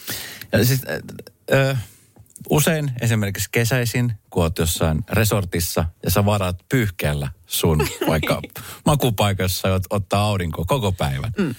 Ja 0.52 0.64
siis, 0.64 0.80
ö, 1.52 1.76
usein 2.50 2.92
esimerkiksi 3.00 3.48
kesäisin, 3.52 4.12
kun 4.30 4.42
oot 4.42 4.58
jossain 4.58 5.04
resortissa 5.10 5.84
ja 6.04 6.10
sä 6.10 6.24
varaat 6.24 6.58
pyyhkeellä 6.68 7.28
sun 7.46 7.78
vaikka 8.08 8.42
makupaikassa, 8.86 9.68
jossa 9.68 9.86
ottaa 9.90 10.22
aurinko 10.22 10.64
koko 10.64 10.92
päivän. 10.92 11.32
Mm. 11.38 11.54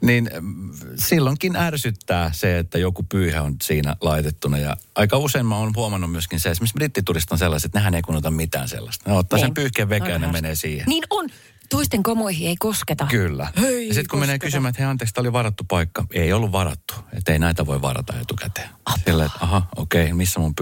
Niin 0.00 0.30
mm, 0.40 0.70
silloinkin 0.94 1.56
ärsyttää 1.56 2.30
se, 2.32 2.58
että 2.58 2.78
joku 2.78 3.02
pyyhe 3.02 3.40
on 3.40 3.56
siinä 3.62 3.96
laitettuna. 4.00 4.58
Ja 4.58 4.76
aika 4.94 5.18
usein 5.18 5.46
mä 5.46 5.56
oon 5.56 5.72
huomannut 5.76 6.12
myöskin 6.12 6.40
se, 6.40 6.50
esimerkiksi 6.50 6.74
brittituristit 6.74 7.32
on 7.32 7.38
sellaiset, 7.38 7.68
että 7.68 7.78
nehän 7.78 7.94
ei 7.94 8.02
kunnota 8.02 8.30
mitään 8.30 8.68
sellaista. 8.68 9.10
Ne 9.10 9.16
ottaa 9.16 9.36
Niin. 9.36 9.46
sen 9.46 9.54
pyyhkeen 9.54 9.88
vekään 9.88 10.12
ja 10.12 10.18
ne 10.18 10.32
menee 10.32 10.54
siihen. 10.54 10.84
Niin 10.88 11.04
on. 11.10 11.28
Toisten 11.68 12.02
komoihin 12.02 12.48
ei 12.48 12.56
kosketa. 12.58 13.06
Kyllä. 13.10 13.52
Hei, 13.60 13.88
ja 13.88 13.94
sitten 13.94 14.08
kun 14.10 14.18
menee 14.18 14.34
kosketa. 14.34 14.46
kysymään, 14.46 14.70
että 14.70 14.82
hei 14.82 14.90
anteeksi, 14.90 15.14
tämä 15.14 15.22
oli 15.22 15.32
varattu 15.32 15.64
paikka. 15.64 16.04
Ei 16.12 16.32
ollut 16.32 16.52
varattu. 16.52 16.94
Että 17.12 17.32
ei 17.32 17.38
näitä 17.38 17.66
voi 17.66 17.82
varata 17.82 18.14
etukäteen. 18.20 18.68
Sillä, 19.04 19.24
että 19.24 19.38
aha, 19.40 19.62
okei, 19.76 20.12
missä 20.12 20.40
mun 20.40 20.54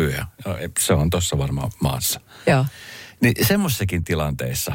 ei, 0.61 0.69
Se 0.79 0.92
on 0.92 1.11
tuossa 1.11 1.38
varmaan 1.38 1.71
maassa. 1.83 2.21
Joo. 2.47 2.64
Niin 3.21 3.47
semmoisessakin 3.47 4.05
tilanteissa 4.05 4.73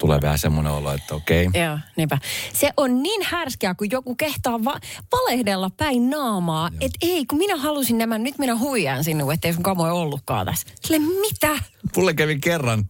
tulee 0.00 0.20
vähän 0.22 0.38
semmoinen 0.38 0.72
olo, 0.72 0.92
että 0.92 1.14
okei. 1.14 1.50
Joo, 1.54 1.78
niinpä. 1.96 2.18
Se 2.54 2.70
on 2.76 3.02
niin 3.02 3.22
härskeä, 3.24 3.74
kun 3.74 3.90
joku 3.90 4.14
kehtaa 4.14 4.64
va- 4.64 4.80
valehdella 5.12 5.70
päin 5.70 6.10
naamaa, 6.10 6.70
että 6.80 6.98
ei, 7.02 7.26
kun 7.26 7.38
minä 7.38 7.56
halusin 7.56 7.98
nämä, 7.98 8.18
nyt 8.18 8.38
minä 8.38 8.56
huijaan 8.56 9.04
sinua, 9.04 9.32
ettei 9.32 9.52
sun 9.52 9.62
kamo 9.62 9.86
ei 9.86 9.92
ollutkaan 9.92 10.46
tässä. 10.46 10.66
Sille 10.80 10.98
mitä? 11.20 11.58
Mulle 11.96 12.14
kävi 12.14 12.38
kerran 12.38 12.84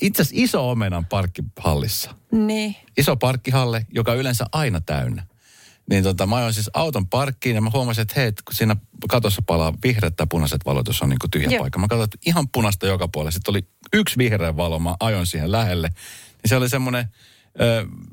itse 0.00 0.22
asiassa 0.22 0.44
iso 0.44 0.70
omenan 0.70 1.06
parkkihallissa. 1.06 2.14
Niin. 2.32 2.76
Iso 2.96 3.16
parkkihalle, 3.16 3.86
joka 3.94 4.12
on 4.12 4.18
yleensä 4.18 4.44
aina 4.52 4.80
täynnä. 4.80 5.26
Niin 5.90 6.02
tota, 6.02 6.26
mä 6.26 6.36
ajoin 6.36 6.54
siis 6.54 6.70
auton 6.74 7.06
parkkiin 7.06 7.54
ja 7.54 7.60
mä 7.60 7.70
huomasin, 7.72 8.02
että 8.02 8.14
hei, 8.16 8.32
kun 8.32 8.54
siinä 8.54 8.76
katossa 9.08 9.42
palaa 9.42 9.74
vihreät 9.84 10.16
tai 10.16 10.26
punaiset 10.30 10.66
valot, 10.66 10.86
jos 10.86 11.02
on 11.02 11.08
niin 11.08 11.18
kuin 11.18 11.30
tyhjä 11.30 11.50
Joo. 11.50 11.60
paikka. 11.60 11.78
Mä 11.78 11.88
katsoin, 11.88 12.04
että 12.04 12.18
ihan 12.26 12.48
punasta 12.48 12.86
joka 12.86 13.08
puolella. 13.08 13.30
Sitten 13.30 13.52
oli 13.52 13.62
yksi 13.92 14.18
vihreä 14.18 14.56
valo, 14.56 14.78
mä 14.78 14.96
ajoin 15.00 15.26
siihen 15.26 15.52
lähelle. 15.52 15.88
Niin 15.88 16.48
se 16.48 16.56
oli 16.56 16.68
semmoinen 16.68 17.08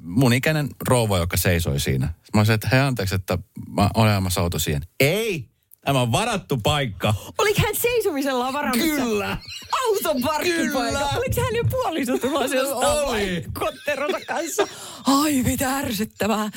mun 0.02 0.34
ikäinen 0.34 0.70
rouva, 0.88 1.18
joka 1.18 1.38
seisoi 1.38 1.80
siinä. 1.80 2.06
Mä 2.34 2.40
olisin, 2.40 2.56
että 2.56 2.70
hei 2.72 2.80
anteeksi, 2.80 3.16
että 3.16 3.38
mä 3.70 3.90
olen 3.94 4.12
ajamassa 4.12 4.42
auto 4.42 4.60
siihen. 4.60 4.82
Ei, 5.00 5.50
tämä 5.86 6.02
on 6.02 6.12
varattu 6.12 6.58
paikka. 6.64 7.14
Oliko 7.38 7.62
hän 7.66 7.76
seisomisella 7.76 8.54
varamassa? 8.54 8.86
Kyllä. 8.96 9.38
Auton 9.86 10.22
parkkipaikka. 10.22 10.80
Kyllä. 10.80 11.08
Oliko 11.18 11.42
hän 11.42 11.56
jo 11.56 11.64
puoliso 11.72 12.18
tulossa 12.18 12.56
jostain 12.56 13.06
Oli. 13.06 13.46
kotteronsa 13.60 14.20
kanssa? 14.28 14.68
Ai 15.08 15.44
mitä 15.44 15.78
ärsyttävää. 15.78 16.50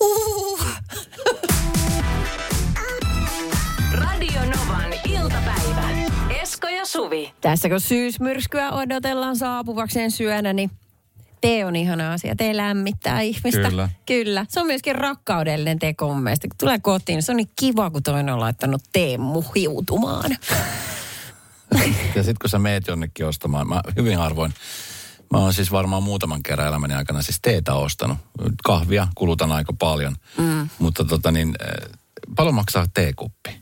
Uh. 0.00 0.66
Radio 3.92 4.40
Novan 4.40 4.92
iltapäivä. 5.08 5.88
Esko 6.42 6.68
ja 6.68 6.86
Suvi. 6.86 7.32
Tässä 7.40 7.68
kun 7.68 7.80
syysmyrskyä 7.80 8.70
odotellaan 8.70 9.36
saapuvakseen 9.36 10.10
syönä, 10.10 10.52
niin 10.52 10.70
tee 11.42 11.64
on 11.64 11.76
ihana 11.76 12.12
asia. 12.12 12.36
Tee 12.36 12.56
lämmittää 12.56 13.20
ihmistä. 13.20 13.68
Kyllä. 13.68 13.88
Kyllä. 14.06 14.46
Se 14.48 14.60
on 14.60 14.66
myöskin 14.66 14.94
rakkaudellinen 14.94 15.78
teko 15.78 16.08
mun 16.08 16.22
mielestä. 16.22 16.48
Kun 16.48 16.56
tulee 16.58 16.78
kotiin, 16.78 17.16
niin 17.16 17.22
se 17.22 17.32
on 17.32 17.36
niin 17.36 17.50
kiva, 17.60 17.90
kun 17.90 18.02
toinen 18.02 18.34
on 18.34 18.40
laittanut 18.40 18.82
teemu 18.92 19.44
hiutumaan. 19.54 20.36
Ja 22.14 22.22
sitten 22.22 22.36
kun 22.40 22.50
sä 22.50 22.58
meet 22.58 22.86
jonnekin 22.86 23.26
ostamaan, 23.26 23.68
mä 23.68 23.80
hyvin 23.96 24.18
harvoin, 24.18 24.54
mä 25.30 25.38
oon 25.38 25.54
siis 25.54 25.72
varmaan 25.72 26.02
muutaman 26.02 26.42
kerran 26.42 26.66
elämäni 26.68 26.94
aikana 26.94 27.22
siis 27.22 27.38
teetä 27.42 27.74
ostanut. 27.74 28.18
Kahvia 28.64 29.08
kulutan 29.14 29.52
aika 29.52 29.72
paljon, 29.72 30.14
mm. 30.38 30.68
mutta 30.78 31.04
tota 31.04 31.30
niin, 31.30 31.54
eh, 31.60 31.90
paljon 32.36 32.54
maksaa 32.54 32.86
teekuppi? 32.94 33.61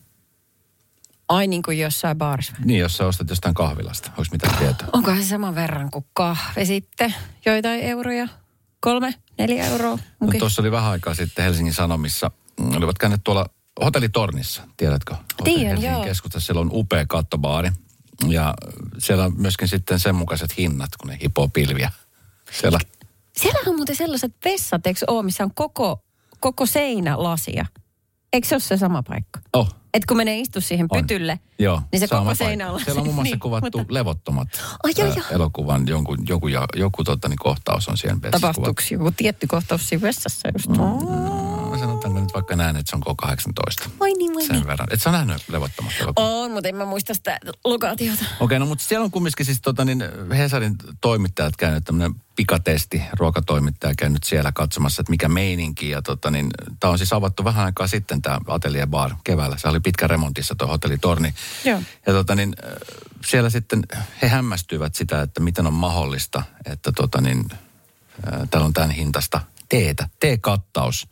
Ai 1.31 1.47
niin 1.47 1.63
kuin 1.63 1.79
jossain 1.79 2.19
baarissa. 2.19 2.53
Niin, 2.65 2.81
jos 2.81 2.97
sä 2.97 3.07
ostat 3.07 3.31
jostain 3.31 3.55
kahvilasta, 3.55 4.11
onko 4.11 4.25
mitään 4.33 4.59
tietoa? 4.59 4.89
Onkohan 4.93 5.23
se 5.23 5.29
saman 5.29 5.55
verran 5.55 5.91
kuin 5.91 6.07
kahve 6.13 6.65
sitten? 6.65 7.15
Joitain 7.47 7.81
euroja? 7.81 8.29
Kolme, 8.81 9.15
neljä 9.39 9.67
euroa? 9.67 9.91
No, 9.91 10.27
Okay. 10.27 10.39
Tuossa 10.39 10.63
oli 10.63 10.71
vähän 10.71 10.91
aikaa 10.91 11.15
sitten 11.15 11.45
Helsingin 11.45 11.75
Sanomissa, 11.75 12.31
mm, 12.61 12.77
olivat 12.77 12.99
käyneet 12.99 13.21
tuolla 13.25 13.47
hotellitornissa, 13.85 14.63
tiedätkö? 14.77 15.15
Hotelli 15.15 15.59
Tiedän, 15.59 15.69
Helsingin 15.69 15.93
joo. 15.93 16.05
keskustassa, 16.05 16.47
siellä 16.47 16.61
on 16.61 16.71
upea 16.73 17.07
kattobaari. 17.07 17.71
Ja 18.29 18.55
siellä 18.99 19.25
on 19.25 19.33
myöskin 19.37 19.69
sitten 19.69 20.01
sen 20.01 20.15
mukaiset 20.15 20.59
hinnat, 20.59 20.91
kun 20.97 21.11
ne 21.11 21.19
hipoo 21.23 21.49
pilviä. 21.49 21.93
Siellä 22.61 22.79
Siellähän 23.37 23.69
on 23.69 23.77
muuten 23.77 23.97
sellaiset 23.97 24.33
vessat, 24.45 24.87
eikö 24.87 25.01
ole, 25.07 25.23
missä 25.23 25.45
on 25.45 25.55
koko, 25.55 26.05
koko 26.41 26.67
seinä 26.67 27.23
lasia. 27.23 27.67
Eikö 28.33 28.49
se 28.49 28.55
ole 28.55 28.61
se 28.61 28.77
sama 28.77 29.03
paikka? 29.03 29.41
Oh, 29.53 29.75
Et 29.95 30.07
kun 30.07 30.17
menee 30.17 30.39
istu 30.41 30.61
siihen 30.61 30.87
On. 30.91 31.01
pytylle, 31.03 31.39
Joo, 31.59 31.83
niin 31.93 32.01
se 32.01 32.07
sama 32.07 32.23
koko 32.23 32.35
seinä 32.35 32.73
on 32.73 32.81
Siellä 32.81 33.01
on 33.01 33.07
muun 33.07 33.15
muassa 33.15 33.33
niin, 33.33 33.41
kuvattu 33.51 33.79
mutta 33.79 33.95
levottomat 33.95 34.49
Ai, 34.83 34.93
joo, 34.99 35.07
joo. 35.07 35.25
elokuvan, 35.31 35.89
jonkun, 35.89 36.19
joku, 36.29 36.49
ja- 36.49 36.67
joku 36.77 37.05
tota, 37.05 37.29
niin 37.29 37.39
kohtaus 37.39 37.89
on 37.89 37.97
siellä 37.97 38.23
vessassa 38.23 38.41
Tapahtuuko 38.41 38.83
joku 38.91 39.11
tietty 39.17 39.47
kohtaus 39.47 39.89
siinä 39.89 40.03
vessassa 40.03 40.49
just? 40.53 40.67
kuvattu. 40.67 41.05
no 41.71 41.79
sanotaanko 41.79 42.21
nyt 42.21 42.35
vaikka 42.35 42.57
näin, 42.57 42.77
että 42.77 42.91
se 42.91 42.97
on 42.97 43.03
K18. 43.25 43.91
Oi 44.01 44.13
niin, 44.15 44.37
oi 44.37 44.43
Sen 44.47 44.57
niin. 44.57 44.67
verran. 44.67 44.89
Et 44.91 45.03
sä 45.03 45.11
nähnyt 45.11 45.43
levottomasti 45.49 46.03
elokuvaa? 46.03 46.31
On, 46.31 46.51
mutta 46.51 46.69
en 46.69 46.77
mä 46.77 46.85
muista 46.85 47.15
sitä 47.15 47.39
lokaatiota. 47.65 48.25
Okei, 48.41 48.59
no 48.59 48.67
mutta 48.67 48.85
siellä 48.85 49.05
on 49.05 49.11
kumminkin 49.11 49.47
siis 49.47 49.61
tota, 49.61 49.85
niin 49.85 50.05
Hesarin 50.37 50.77
toimittajat 51.01 51.57
käynyt, 51.57 51.85
tämmöinen 51.85 52.15
pikatesti, 52.41 53.03
ruokatoimittaja 53.13 53.95
käynyt 53.95 54.25
siellä 54.25 54.53
katsomassa, 54.53 55.03
että 55.03 55.11
mikä 55.11 55.29
meininki. 55.29 55.91
Ja 55.91 56.03
tota, 56.03 56.31
niin, 56.31 56.51
tämä 56.81 56.91
on 56.91 56.99
siis 56.99 57.13
avattu 57.13 57.45
vähän 57.45 57.65
aikaa 57.65 57.87
sitten 57.87 58.23
tämä 58.23 58.41
Atelier 58.47 58.87
Bar 58.87 59.11
keväällä. 59.25 59.57
Se 59.59 59.69
oli 59.69 59.81
pitkä 59.81 60.07
remontissa 60.07 60.55
tuo 60.55 60.69
hotellitorni. 60.69 61.35
Joo. 61.65 61.83
Ja 62.07 62.13
tota, 62.13 62.35
niin, 62.35 62.57
äh, 62.65 62.73
siellä 63.27 63.51
sitten 63.51 63.83
he 64.23 64.29
hämmästyivät 64.29 64.95
sitä, 64.95 65.23
että 65.23 65.41
miten 65.41 65.67
on 65.67 65.73
mahdollista, 65.73 66.43
että 66.67 66.93
tota, 66.93 67.21
niin, 67.21 67.45
äh, 67.53 68.49
täällä 68.51 68.67
on 68.67 68.73
tämän 68.73 68.91
hintasta 68.91 69.41
teetä, 69.69 70.09
teekattaus, 70.21 71.09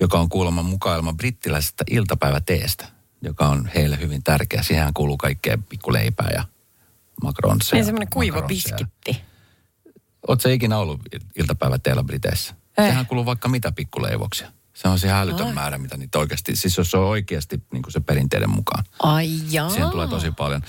joka 0.00 0.18
on 0.18 0.28
kuulemma 0.28 0.62
mukailma 0.62 1.12
brittiläisestä 1.12 1.84
iltapäiväteestä, 1.90 2.86
joka 3.22 3.48
on 3.48 3.70
heille 3.74 4.00
hyvin 4.00 4.22
tärkeä. 4.22 4.62
Siihen 4.62 4.94
kuuluu 4.94 5.16
kaikkea 5.16 5.58
pikkuleipää 5.68 6.30
ja 6.34 6.44
makronseja. 7.22 7.78
Niin 7.78 7.84
semmoinen 7.84 8.10
kuiva 8.10 8.42
biskitti. 8.42 9.29
Oletko 10.28 10.48
ikinä 10.48 10.78
ollut 10.78 11.00
iltapäiväteellä 11.38 12.02
Briteissä? 12.02 12.54
Eh. 12.78 12.86
Sehän 12.88 13.06
kuuluu 13.06 13.26
vaikka 13.26 13.48
mitä 13.48 13.72
pikkuleivoksia. 13.72 14.52
Se 14.74 14.88
on 14.88 14.98
se 14.98 15.10
älytön 15.10 15.54
määrä, 15.54 15.78
mitä 15.78 15.96
niitä 15.96 16.18
oikeasti, 16.18 16.56
siis 16.56 16.76
jos 16.78 16.90
se 16.90 16.96
on 16.96 17.04
oikeasti 17.06 17.62
niin 17.72 17.82
kuin 17.82 17.92
se 17.92 18.00
perinteiden 18.00 18.50
mukaan. 18.50 18.84
Ai 19.02 19.30
jaa. 19.50 19.70
Siihen 19.70 19.90
tulee 19.90 20.08
tosi 20.08 20.30
paljon. 20.30 20.62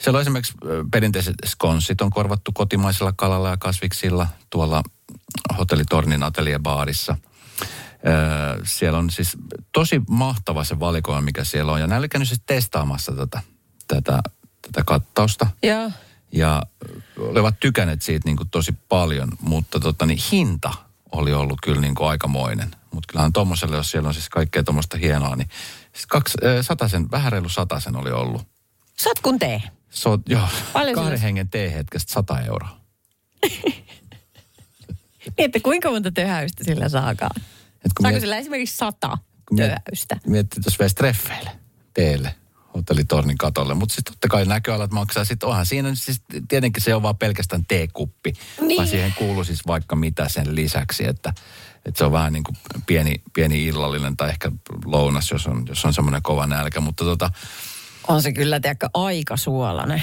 Siellä 0.00 0.16
on 0.16 0.20
esimerkiksi 0.20 0.52
perinteiset 0.90 1.34
skonssit 1.44 2.00
on 2.00 2.10
korvattu 2.10 2.52
kotimaisella 2.54 3.12
kalalla 3.16 3.48
ja 3.48 3.56
kasviksilla 3.56 4.26
tuolla 4.50 4.82
hotellitornin 5.58 6.22
atelierbaarissa. 6.22 7.16
Ö, 7.60 8.60
Siellä 8.64 8.98
on 8.98 9.10
siis 9.10 9.36
tosi 9.72 10.02
mahtava 10.08 10.64
se 10.64 10.80
valikoima, 10.80 11.20
mikä 11.20 11.44
siellä 11.44 11.72
on. 11.72 11.80
Ja 11.80 11.98
oli 11.98 12.08
käynyt 12.08 12.28
siis 12.28 12.42
testaamassa 12.46 13.12
tätä, 13.12 13.42
tätä, 13.88 14.22
tätä 14.62 14.82
kattausta. 14.86 15.46
Joo. 15.62 15.90
Ja 16.32 16.62
olivat 17.18 17.60
tykänneet 17.60 18.02
siitä 18.02 18.28
niin 18.28 18.36
kuin 18.36 18.48
tosi 18.50 18.72
paljon, 18.88 19.28
mutta 19.40 19.80
tota, 19.80 20.06
niin 20.06 20.20
hinta 20.32 20.72
oli 21.12 21.32
ollut 21.32 21.58
kyllä 21.62 21.80
niin 21.80 21.94
kuin 21.94 22.08
aikamoinen. 22.08 22.70
Mutta 22.94 23.06
kyllähän 23.12 23.32
tuommoiselle, 23.32 23.76
jos 23.76 23.90
siellä 23.90 24.08
on 24.08 24.14
siis 24.14 24.28
kaikkea 24.28 24.62
tuommoista 24.64 24.96
hienoa, 24.96 25.36
niin 25.36 25.48
siis 25.92 26.06
kaksi, 26.06 26.38
ö, 26.44 26.62
satasen, 26.62 27.10
vähän 27.10 27.32
reilu 27.32 27.48
satasen 27.48 27.96
oli 27.96 28.10
ollut. 28.10 28.42
Sat 28.96 29.20
kun 29.22 29.38
tee. 29.38 29.62
Se 29.90 30.08
on, 30.08 30.22
joo, 30.28 30.48
Paljon 30.72 30.94
kahden 30.94 31.10
sulla- 31.18 31.22
hengen 31.22 31.48
teehetkestä 31.48 32.12
100 32.12 32.40
euroa. 32.40 32.80
Niin, 35.36 35.44
että 35.44 35.60
kuinka 35.62 35.90
monta 35.90 36.10
töhäystä 36.12 36.64
sillä 36.64 36.88
saakaan? 36.88 37.40
Et 37.40 37.92
kun 37.96 38.02
Saako 38.04 38.14
miet- 38.16 38.20
sillä 38.20 38.36
esimerkiksi 38.36 38.76
sata 38.76 39.18
kun 39.48 39.58
miet- 39.58 39.66
töhäystä? 39.68 40.16
Miettii, 40.26 40.62
jos 40.66 40.78
veisi 40.78 40.94
treffeille 40.94 41.50
teille 41.94 42.34
hotellitornin 42.78 43.38
katolle. 43.38 43.74
Mutta 43.74 43.94
sitten 43.94 44.14
totta 44.14 44.28
kai 44.28 44.44
näköalat 44.44 44.90
maksaa. 44.90 45.24
Sitten 45.24 45.48
onhan 45.48 45.66
siinä 45.66 45.94
siis 45.94 46.22
tietenkin 46.48 46.82
se 46.82 46.94
on 46.94 47.02
vaan 47.02 47.16
pelkästään 47.18 47.62
teekuppi. 47.68 48.32
Niin. 48.60 48.76
Vaan 48.76 48.88
siihen 48.88 49.12
kuuluu 49.18 49.44
siis 49.44 49.66
vaikka 49.66 49.96
mitä 49.96 50.28
sen 50.28 50.54
lisäksi, 50.54 51.06
että, 51.06 51.32
että 51.86 51.98
se 51.98 52.04
on 52.04 52.12
vähän 52.12 52.32
niin 52.32 52.44
kuin 52.44 52.56
pieni, 52.86 53.14
pieni 53.34 53.66
illallinen 53.66 54.16
tai 54.16 54.30
ehkä 54.30 54.52
lounas, 54.84 55.30
jos 55.30 55.46
on, 55.46 55.64
jos 55.68 55.84
on 55.84 55.94
semmoinen 55.94 56.22
kova 56.22 56.46
nälkä. 56.46 56.80
Mutta 56.80 57.04
tota, 57.04 57.30
On 58.08 58.22
se 58.22 58.32
kyllä, 58.32 58.60
tiedäkö, 58.60 58.88
aika 58.94 59.36
suolainen. 59.36 60.02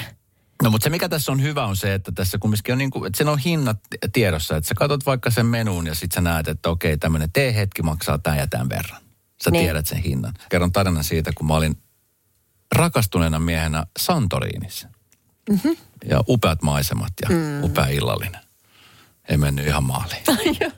No 0.64 0.70
mutta 0.70 0.84
se 0.84 0.90
mikä 0.90 1.10
tässä 1.10 1.32
on 1.32 1.42
hyvä 1.42 1.66
on 1.66 1.76
se, 1.76 1.94
että 1.94 2.12
tässä 2.12 2.38
kumminkin 2.38 2.72
on 2.72 2.78
niin 2.78 2.92
kuin, 2.92 3.08
että 3.08 3.18
siinä 3.18 3.32
on 3.32 3.40
hinnat 3.40 3.78
tiedossa. 4.14 4.58
Että 4.58 4.68
sä 4.68 4.76
katsot 4.76 5.06
vaikka 5.06 5.30
sen 5.32 5.46
menuun 5.46 5.88
ja 5.88 5.96
sit 5.96 6.12
sä 6.12 6.22
näet, 6.22 6.48
että 6.48 6.70
okei 6.70 6.98
tämmöinen 6.98 7.32
teehetki 7.32 7.82
maksaa 7.82 8.18
tämän 8.18 8.40
ja 8.40 8.48
tämän 8.48 8.70
verran. 8.70 9.02
Sä 9.44 9.52
Niin. 9.52 9.64
tiedät 9.64 9.88
sen 9.88 9.98
hinnan. 9.98 10.34
Kerron 10.50 10.72
tarinan 10.72 11.04
siitä, 11.04 11.32
kun 11.36 11.48
mä 11.48 11.56
olin 11.56 11.78
rakastuneena 12.75 13.39
miehenä 13.39 13.86
Santoriinissa. 13.99 14.88
Mm-hmm. 15.49 15.78
Ja 16.10 16.21
upeat 16.28 16.62
maisemat 16.62 17.13
ja 17.21 17.30
mm. 17.30 17.63
upea 17.63 17.88
illallinen. 17.88 18.41
Ei 19.30 19.38
mennyt 19.38 19.67
ihan 19.67 19.84
maaliin. 19.84 20.23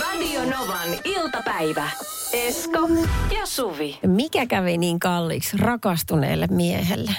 Radio 0.00 0.44
Novan 0.44 0.88
iltapäivä. 1.04 1.90
Esko 2.32 2.88
ja 3.34 3.46
Suvi. 3.46 3.98
Mikä 4.06 4.46
kävi 4.46 4.78
niin 4.78 5.00
kalliiksi 5.00 5.56
rakastuneelle 5.56 6.46
miehelle? 6.46 7.14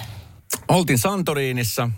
Oltiin 0.67 0.99
Santoriinissa. 0.99 1.89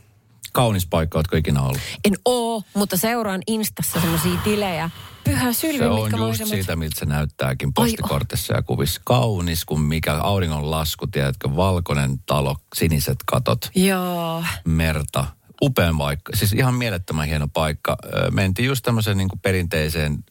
Kaunis 0.56 0.88
paikka, 0.88 1.20
ootko 1.20 1.36
ikinä 1.36 1.62
ollut? 1.62 1.82
En 2.04 2.14
oo, 2.26 2.64
mutta 2.74 2.98
seuraan 2.98 3.42
Instassa 3.48 4.02
semmoisia 4.02 4.40
tilejä. 4.44 4.90
Pyhä 5.24 5.54
sylvi, 5.54 5.78
Se 5.78 5.88
on 5.88 6.00
just 6.00 6.18
maisemat. 6.18 6.50
siitä, 6.50 6.76
miltä 6.76 7.00
se 7.00 7.06
näyttääkin 7.06 7.74
postikortissa 7.74 8.54
ja 8.54 8.62
kuvissa. 8.62 9.02
Kaunis 9.04 9.66
kuin 9.66 9.82
mikä 9.82 10.14
auringon 10.14 10.72
lasku, 10.72 11.08
tiedätkö, 11.08 11.56
valkoinen 11.56 12.20
talo, 12.26 12.56
siniset 12.76 13.18
katot, 13.26 13.70
Joo. 13.76 14.44
merta. 14.66 15.26
Upean 15.62 15.98
paikka, 15.98 16.36
siis 16.36 16.54
ihan 16.54 16.74
mielettömän 16.74 17.28
hieno 17.28 17.48
paikka. 17.54 17.98
Mentiin 18.32 18.68
just 18.68 18.84
tämmöiseen 18.84 19.18
niin 19.18 19.30
perinteiseen, 19.42 20.24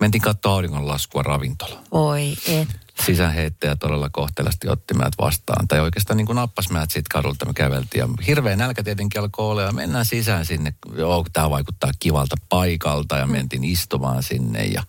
mentiin 0.00 0.22
katsoa 0.22 0.52
auringon 0.52 0.88
laskua 0.88 1.22
ravintola. 1.22 1.82
Oi 1.90 2.34
et. 2.48 2.68
Sisäänheittäjä 3.02 3.76
todella 3.76 4.08
kohtelasti 4.10 4.68
otti 4.68 4.94
meidät 4.94 5.14
vastaan. 5.20 5.68
Tai 5.68 5.80
oikeastaan 5.80 6.16
niin 6.16 6.26
kuin 6.26 6.36
nappas 6.36 6.70
meidät 6.70 6.90
siitä 6.90 7.08
kadulta, 7.12 7.46
me 7.46 7.54
käveltiin. 7.54 7.98
Ja 8.00 8.08
hirveä 8.26 8.56
nälkä 8.56 8.82
tietenkin 8.82 9.20
alkoi 9.20 9.50
olla 9.50 9.62
ja 9.62 9.72
mennään 9.72 10.04
sisään 10.04 10.46
sinne. 10.46 10.74
Joo, 10.96 11.24
tämä 11.32 11.50
vaikuttaa 11.50 11.90
kivalta 12.00 12.36
paikalta 12.48 13.16
ja 13.16 13.26
mentiin 13.26 13.64
istumaan 13.64 14.22
sinne. 14.22 14.64
Ja 14.64 14.82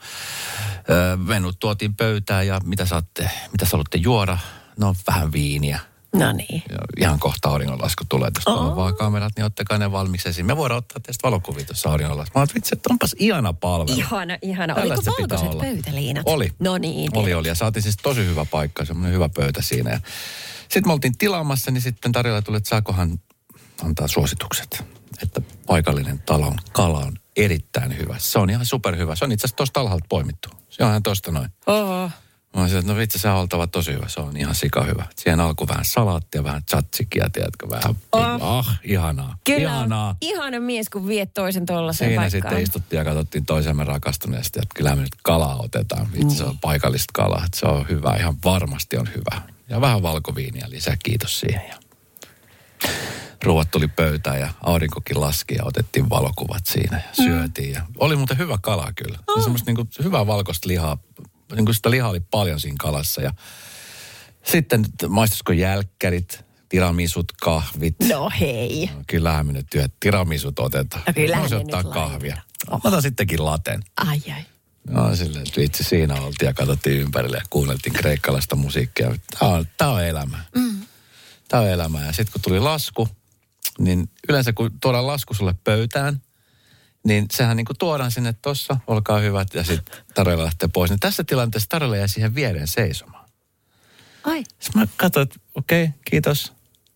ö, 0.90 1.18
menut 1.18 1.60
tuotiin 1.60 1.96
pöytään 1.96 2.48
ja 2.48 2.62
mitä 2.64 2.86
saatte, 2.86 3.30
mitä 3.52 3.66
sä 3.66 3.72
haluatte 3.72 3.98
juoda? 3.98 4.38
No 4.78 4.96
vähän 5.08 5.32
viiniä. 5.32 5.80
No 6.20 6.32
niin. 6.32 6.64
Ja 6.70 6.78
ihan 6.98 7.20
kohta 7.20 7.50
auringonlasku 7.50 8.04
tulee. 8.10 8.32
Jos 8.36 8.44
tuolla 8.44 8.70
on 8.70 8.76
vaan 8.76 8.96
kamerat, 8.96 9.34
niin 9.38 9.46
ottakaa 9.46 9.78
ne 9.78 9.92
valmiiksi 9.92 10.30
esiin. 10.30 10.46
Me 10.46 10.58
voidaan 10.58 10.78
ottaa 10.78 11.00
tästä 11.00 11.28
valokuvia 11.28 11.66
tuossa 11.66 11.90
auringonlaskussa. 11.90 12.40
Mä 12.40 12.48
vitsi, 12.56 12.76
että 12.76 12.90
onpas 12.94 13.16
ihana 13.20 13.54
palvelu. 13.54 13.98
Ihana, 13.98 14.38
ihana. 14.42 14.74
Oliko 14.74 14.88
Tällaista 14.88 15.12
valkoiset 15.20 15.48
olla. 15.50 15.64
pöytäliinat? 15.64 16.24
Oli. 16.26 16.52
No 16.60 16.78
niin. 16.78 17.18
Oli, 17.18 17.34
oli. 17.34 17.48
Ja 17.48 17.56
saatiin 17.56 17.84
siis 17.84 17.98
tosi 18.04 18.26
hyvä 18.26 18.46
paikka, 18.46 18.86
semmoinen 18.86 19.14
hyvä 19.14 19.30
pöytä 19.30 19.62
siinä. 19.62 19.90
Ja 19.92 20.00
sitten 20.62 20.88
me 20.88 20.94
oltiin 20.94 21.18
tilaamassa, 21.18 21.72
niin 21.72 21.82
sitten 21.82 22.12
tarjolla 22.12 22.42
tuli, 22.42 22.58
että 22.58 22.70
saakohan 22.70 23.20
antaa 23.84 24.08
suositukset. 24.08 24.84
Että 25.24 25.42
paikallinen 25.68 26.20
talon 26.20 26.56
kala 26.72 27.00
on 27.00 27.14
erittäin 27.36 27.98
hyvä. 27.98 28.16
Se 28.20 28.40
on 28.40 28.50
ihan 28.50 28.66
superhyvä. 28.66 29.16
Se 29.16 29.26
on 29.26 29.32
itse 29.32 29.46
asiassa 29.46 29.56
tuosta 29.58 29.80
alhaalta 29.80 30.06
poimittu. 30.10 30.50
Se 30.70 30.84
on 30.84 30.90
ihan 30.90 31.04
tosta 31.04 31.32
noin. 31.32 31.50
Oho. 31.68 32.10
Mä 32.56 32.62
olisin, 32.62 32.80
että 32.80 32.92
no 32.92 32.98
vitsi, 32.98 33.28
on 33.28 33.36
oltava 33.36 33.68
tosi 33.68 33.92
hyvä. 33.94 34.08
Se 34.08 34.20
on 34.20 34.38
ihan 34.38 34.56
sika 34.56 34.84
hyvä. 34.84 35.06
Siihen 35.16 35.40
alkoi 35.40 35.68
vähän 35.68 35.86
salaattia, 35.86 36.44
vähän 36.44 36.64
tzatsikia, 36.64 37.30
tiedätkö, 37.34 37.70
vähän. 37.70 37.96
Oh. 38.12 38.58
Ah, 38.58 38.80
ihanaa. 38.84 39.38
Kyllä 39.44 39.60
ihanaa. 39.60 40.10
on 40.10 40.16
ihana 40.22 40.60
mies, 40.60 40.90
kun 40.90 41.08
viet 41.08 41.34
toisen 41.34 41.66
tuollaiseen 41.66 42.10
Siinä 42.10 42.22
paikkaan. 42.22 42.42
sitten 42.44 42.64
istuttiin 42.64 42.98
ja 42.98 43.06
katsottiin 43.06 43.46
toisemme 43.46 43.84
rakastuneesti, 43.84 44.60
että 44.60 44.76
kyllä 44.76 44.96
me 44.96 45.02
nyt 45.02 45.16
kalaa 45.24 45.60
otetaan. 45.60 46.08
Vitsi, 46.14 46.38
se 46.38 46.44
on 46.44 46.60
paikallista 46.60 47.12
kalaa, 47.14 47.46
että 47.46 47.60
se 47.60 47.66
on 47.66 47.86
hyvä, 47.90 48.16
ihan 48.20 48.38
varmasti 48.46 48.98
on 48.98 49.10
hyvä. 49.16 49.42
Ja 49.70 49.82
vähän 49.82 50.02
valkoviiniä 50.02 50.66
lisää, 50.70 50.96
kiitos 51.04 51.40
siihen. 51.40 51.62
Ja 51.70 51.76
ruoat 53.44 53.72
tuli 53.72 53.88
pöytään 53.88 54.40
ja 54.40 54.50
aurinkokin 54.62 55.22
laski 55.22 55.56
ja 55.56 55.64
otettiin 55.66 56.10
valokuvat 56.10 56.66
siinä 56.66 56.98
ja 56.98 57.24
syötiin. 57.26 57.74
Ja 57.74 57.82
oli 57.98 58.16
muuten 58.16 58.38
hyvä 58.38 58.58
kala 58.62 58.92
kyllä. 58.96 59.18
Se 59.36 59.42
semmoista 59.44 59.72
niin 59.72 59.88
hyvää 60.04 60.28
valkoista 60.28 60.68
lihaa, 60.68 60.98
niin 61.56 61.66
kuin 61.66 61.76
sitä 61.76 61.92
lihaa 61.92 62.10
oli 62.10 62.20
paljon 62.20 62.60
siinä 62.60 62.76
kalassa. 62.80 63.22
Ja 63.22 63.34
sitten 64.44 64.86
maistusko 65.08 65.52
jälkkärit, 65.52 66.46
tiramisut, 66.70 67.32
kahvit. 67.42 67.96
No 68.10 68.32
hei. 68.40 68.90
No, 68.94 69.04
kyllähän 69.08 69.48
me 69.48 69.54
nyt 69.54 69.68
työt 69.72 69.94
tiramisut 70.00 70.60
otetaan. 70.60 71.04
No 71.08 71.14
kyllähän 71.14 71.50
ne 71.50 71.56
ottaa 71.56 71.84
kahvia. 71.84 72.38
Mä 72.72 72.80
otan 72.84 73.02
sittenkin 73.02 73.46
laten. 73.46 73.84
Ai 73.98 74.22
ai. 74.34 74.46
No 74.90 75.16
silleen, 75.16 75.48
että 75.48 75.62
vitsi 75.62 75.84
siinä 75.84 76.22
oltiin 76.22 76.48
ja 76.48 76.54
katsottiin 76.54 77.02
ympärille 77.02 77.38
ja 77.38 77.44
kuunneltiin 77.50 77.94
kreikkalaista 77.94 78.56
musiikkia. 78.56 79.16
Tää 79.40 79.50
on, 79.50 79.66
tää 79.78 79.90
on 79.90 80.06
elämä. 80.06 80.44
Mm. 80.56 80.82
Tää 81.48 81.60
on 81.62 81.70
elämä. 81.70 82.06
Ja 82.06 82.12
sitten 82.12 82.32
kun 82.34 82.42
tuli 82.42 82.60
lasku, 82.60 83.10
niin 83.80 84.10
yleensä 84.30 84.54
kun 84.54 84.72
tuodaan 84.82 85.08
lasku 85.08 85.34
sulle 85.34 85.56
pöytään, 85.64 86.22
niin 87.06 87.26
sehän 87.32 87.58
niin 87.58 87.66
kuin 87.66 87.78
tuodaan 87.78 88.12
sinne 88.12 88.34
tossa, 88.42 88.78
olkaa 88.88 89.20
hyvät, 89.20 89.54
ja 89.54 89.64
sitten 89.64 89.96
tarjolla 90.14 90.44
lähtee 90.44 90.70
pois. 90.74 90.92
Niin 90.92 91.00
tässä 91.00 91.24
tilanteessa 91.24 91.70
tarjolla 91.70 91.98
jäi 91.98 92.10
siihen 92.10 92.36
viereen 92.36 92.68
seisomaan. 92.68 93.30
Ai. 94.24 94.44
Sitten 94.60 94.82
mä 94.82 94.88
katsoin, 94.98 95.24
että 95.24 95.40
okei, 95.56 95.84
okay, 95.84 96.00
kiitos. 96.10 96.54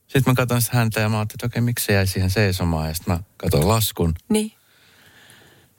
Sitten 0.07 0.23
mä 0.31 0.35
katsoin 0.35 0.61
sitä 0.61 0.77
häntä 0.77 0.99
ja 0.99 1.09
mä 1.09 1.17
ajattelin, 1.19 1.37
että 1.37 1.45
okei, 1.45 1.61
miksi 1.61 1.85
se 1.85 1.93
jäi 1.93 2.07
siihen 2.07 2.29
seisomaan. 2.29 2.87
Ja 2.87 2.93
sitten 2.93 3.13
mä 3.13 3.19
katsoin 3.37 3.67
laskun, 3.67 4.13
Niin. 4.29 4.51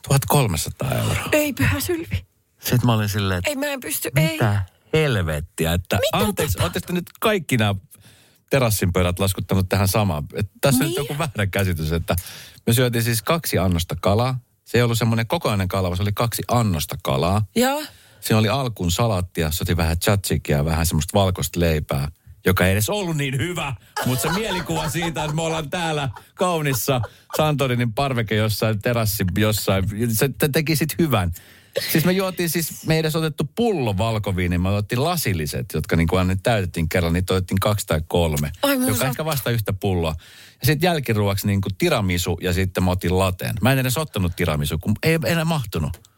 1300 0.09 0.91
euroa. 0.99 1.29
Ei 1.33 1.53
pyhä 1.53 1.81
sylvi. 1.81 2.27
Sitten 2.61 2.87
mä 2.87 2.93
olin 2.95 3.09
silleen, 3.09 3.39
että 3.39 3.51
Ei 3.51 3.57
mä 3.57 3.67
en 3.67 3.81
pysty, 3.81 4.11
ei. 4.17 4.33
mitä 4.33 4.63
helvettiä. 4.93 5.73
Että 5.73 5.99
anteeksi, 6.13 6.63
ootte 6.63 6.81
te 6.81 6.93
nyt 6.93 7.05
kaikki 7.21 7.57
nämä 7.57 7.75
terassin 8.51 8.93
pöydät 8.93 9.19
laskuttanut 9.19 9.69
tähän 9.69 9.89
samaan. 9.89 10.25
Että 10.35 10.53
tässä 10.61 10.85
niin. 10.85 10.89
Niin. 10.89 11.01
nyt 11.01 11.09
joku 11.09 11.19
väärä 11.19 11.47
käsitys, 11.47 11.93
että 11.93 12.17
me 12.67 12.73
syötiin 12.73 13.05
siis 13.05 13.23
kaksi 13.23 13.59
annosta 13.59 13.97
kalaa. 14.01 14.39
Se 14.65 14.79
ei 14.79 14.83
ollut 14.83 14.99
semmoinen 14.99 15.27
kokonainen 15.27 15.69
kala, 15.69 15.89
vaan 15.89 15.97
se 15.97 16.03
oli 16.03 16.13
kaksi 16.13 16.43
annosta 16.49 16.97
kalaa. 17.03 17.47
Joo. 17.57 17.83
Siinä 18.21 18.39
oli 18.39 18.49
alkuun 18.49 18.91
salattia, 18.91 19.51
se 19.51 19.65
oli 19.69 19.77
vähän 19.77 19.99
tzatsikia 19.99 20.65
vähän 20.65 20.87
semmoista 20.87 21.19
valkoista 21.19 21.61
leipää, 21.61 22.09
joka 22.47 22.67
ei 22.67 22.73
edes 22.73 22.89
ollut 22.89 23.17
niin 23.17 23.39
hyvä. 23.39 23.75
Mutta 24.07 24.23
se 24.23 24.39
mielikuva 24.39 24.89
siitä, 24.89 25.25
että 25.25 25.37
me 25.37 25.43
ollaan 25.43 25.71
täällä 25.71 26.09
kaunissa 26.35 27.01
Santorinin 27.37 27.93
parveke 27.93 28.35
jossain, 28.35 28.83
terassi 28.83 29.25
jossain, 29.39 29.85
se 30.13 30.29
te- 30.39 30.49
teki 30.49 30.77
sit 30.77 30.95
hyvän. 30.99 31.33
Siis 31.93 32.05
me 32.05 32.13
juotiin 32.13 32.51
siis, 32.51 32.87
me 32.87 32.95
ei 32.95 33.01
edes 33.01 33.17
otettu 33.17 33.51
pullo 33.55 33.99
valkoviini, 33.99 34.59
me 34.59 34.69
otettiin 34.69 35.05
lasilliset, 35.05 35.67
jotka 35.75 35.97
niin 35.97 36.09
kuin 36.09 36.41
täytettiin 36.43 36.89
kerran, 36.89 37.13
niin 37.13 37.25
otettiin 37.31 37.61
kaksi 37.61 37.87
tai 37.87 38.01
kolme. 38.09 38.53
Ai, 38.63 38.89
joka 38.89 39.05
ehkä 39.05 39.25
vasta 39.25 39.51
yhtä 39.51 39.73
pulloa. 39.73 40.15
Ja 40.61 40.67
sitten 40.67 40.87
jälkiruoksi 40.87 41.47
niin 41.47 41.61
kuin 41.61 41.75
tiramisu 41.79 42.39
ja 42.43 42.53
sitten 42.53 42.85
mä 42.85 42.91
otin 42.91 43.19
lateen. 43.19 43.55
Mä 43.63 43.73
en 43.73 43.79
edes 43.79 43.99
ottanut 43.99 44.37
tiramisu, 44.37 44.79
kun 44.79 44.95
ei 45.03 45.19
enää 45.27 45.45
mahtunut. 45.45 46.11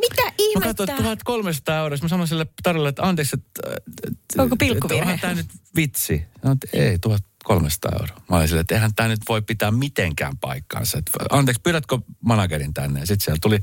Mitä 0.00 0.22
Mä 0.22 0.32
ihmettä? 0.38 0.86
katsoin 0.86 0.98
1300 0.98 1.78
euroa, 1.78 1.98
mä 2.02 2.08
sanoin 2.08 2.28
sille 2.28 2.46
tarjolle, 2.62 2.88
että 2.88 3.02
anteeksi, 3.02 3.36
että... 3.36 4.42
Onko 4.42 4.56
pilkkuvirhe? 4.56 5.02
Onhan 5.02 5.20
tämä 5.20 5.34
nyt 5.34 5.46
vitsi. 5.76 6.14
Että 6.52 6.68
ei, 6.72 6.98
1300 7.44 7.92
euroa. 8.00 8.22
Mä 8.30 8.36
olin 8.36 8.48
silleen, 8.48 8.60
että 8.60 8.74
eihän 8.74 8.94
tämä 8.94 9.08
nyt 9.08 9.20
voi 9.28 9.42
pitää 9.42 9.70
mitenkään 9.70 10.38
paikkaansa. 10.38 10.98
Että, 10.98 11.10
anteeksi, 11.30 11.62
pyydätkö 11.62 11.98
managerin 12.24 12.74
tänne? 12.74 13.00
Sitten 13.00 13.20
siellä 13.24 13.38
tuli 13.42 13.60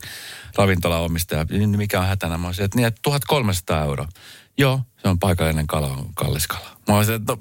ravintolaomistaja, 0.55 1.45
niin 1.49 1.77
mikä 1.77 1.99
on 1.99 2.07
hätänä? 2.07 2.37
Mä 2.37 2.47
olisin, 2.47 2.65
että 2.65 2.77
niin, 2.77 2.87
että 2.87 2.99
1300 3.03 3.83
euroa. 3.83 4.07
Joo, 4.57 4.81
se 5.01 5.07
on 5.07 5.19
paikallinen 5.19 5.67
kala, 5.67 5.87
on 5.87 6.13
kallis 6.13 6.47
kala. 6.47 6.77
Mä 6.87 6.95
olisin, 6.97 7.15
että 7.15 7.33
no, 7.33 7.39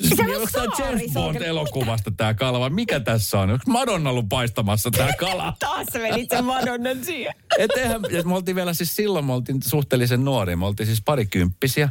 Se 0.00 0.60
on 0.60 0.70
se 0.76 0.82
on- 0.82 1.00
Bond-elokuvasta 1.14 2.10
tämä 2.16 2.34
kala, 2.34 2.60
vai 2.60 2.70
mikä 2.70 3.00
tässä 3.00 3.40
on? 3.40 3.50
Onko 3.50 3.64
Madonna 3.66 4.10
ollut 4.10 4.28
paistamassa 4.28 4.90
tämä 4.90 5.12
kala? 5.20 5.56
Taas 5.58 5.86
menit 5.94 6.30
sen 6.30 6.44
Madonnan 6.44 7.04
siihen. 7.04 7.34
Et 7.58 7.70
eihän, 7.76 8.00
ja 8.10 8.22
me 8.22 8.34
oltiin 8.34 8.54
vielä 8.54 8.74
siis 8.74 8.96
silloin, 8.96 9.24
me 9.24 9.32
oltiin 9.32 9.62
suhteellisen 9.62 10.24
nuoria. 10.24 10.56
Me 10.56 10.66
oltiin 10.66 10.86
siis 10.86 11.02
parikymppisiä, 11.04 11.88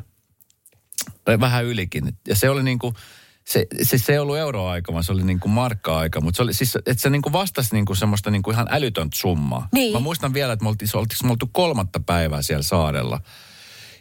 vähän 1.39 1.65
ylikin. 1.65 2.17
Ja 2.27 2.35
se 2.35 2.49
oli 2.49 2.63
niin 2.63 2.79
kuin, 2.79 2.95
se, 3.47 3.67
se, 3.83 3.97
se 3.97 4.11
ei 4.13 4.19
ollut 4.19 4.37
euroaika, 4.37 4.93
vaan 4.93 5.03
se 5.03 5.11
oli 5.11 5.23
niin 5.23 5.39
kuin 5.39 5.51
markka-aika. 5.51 6.21
Mutta 6.21 6.37
se 6.37 6.43
oli 6.43 6.53
siis, 6.53 6.75
että 6.75 7.01
se 7.01 7.09
niin 7.09 7.21
kuin 7.21 7.33
vastasi 7.33 7.69
niin 7.73 7.85
kuin 7.85 7.97
semmoista 7.97 8.31
niin 8.31 8.43
kuin 8.43 8.53
ihan 8.53 8.67
älytöntä 8.69 9.17
summaa. 9.17 9.67
Niin. 9.73 9.93
Mä 9.93 9.99
muistan 9.99 10.33
vielä, 10.33 10.53
että 10.53 10.63
me 10.63 10.69
oltiin, 10.69 10.89
se 10.89 10.97
oltiin, 10.97 11.17
me 11.23 11.31
oltu 11.31 11.49
kolmatta 11.51 11.99
päivää 11.99 12.41
siellä 12.41 12.63
saarella. 12.63 13.21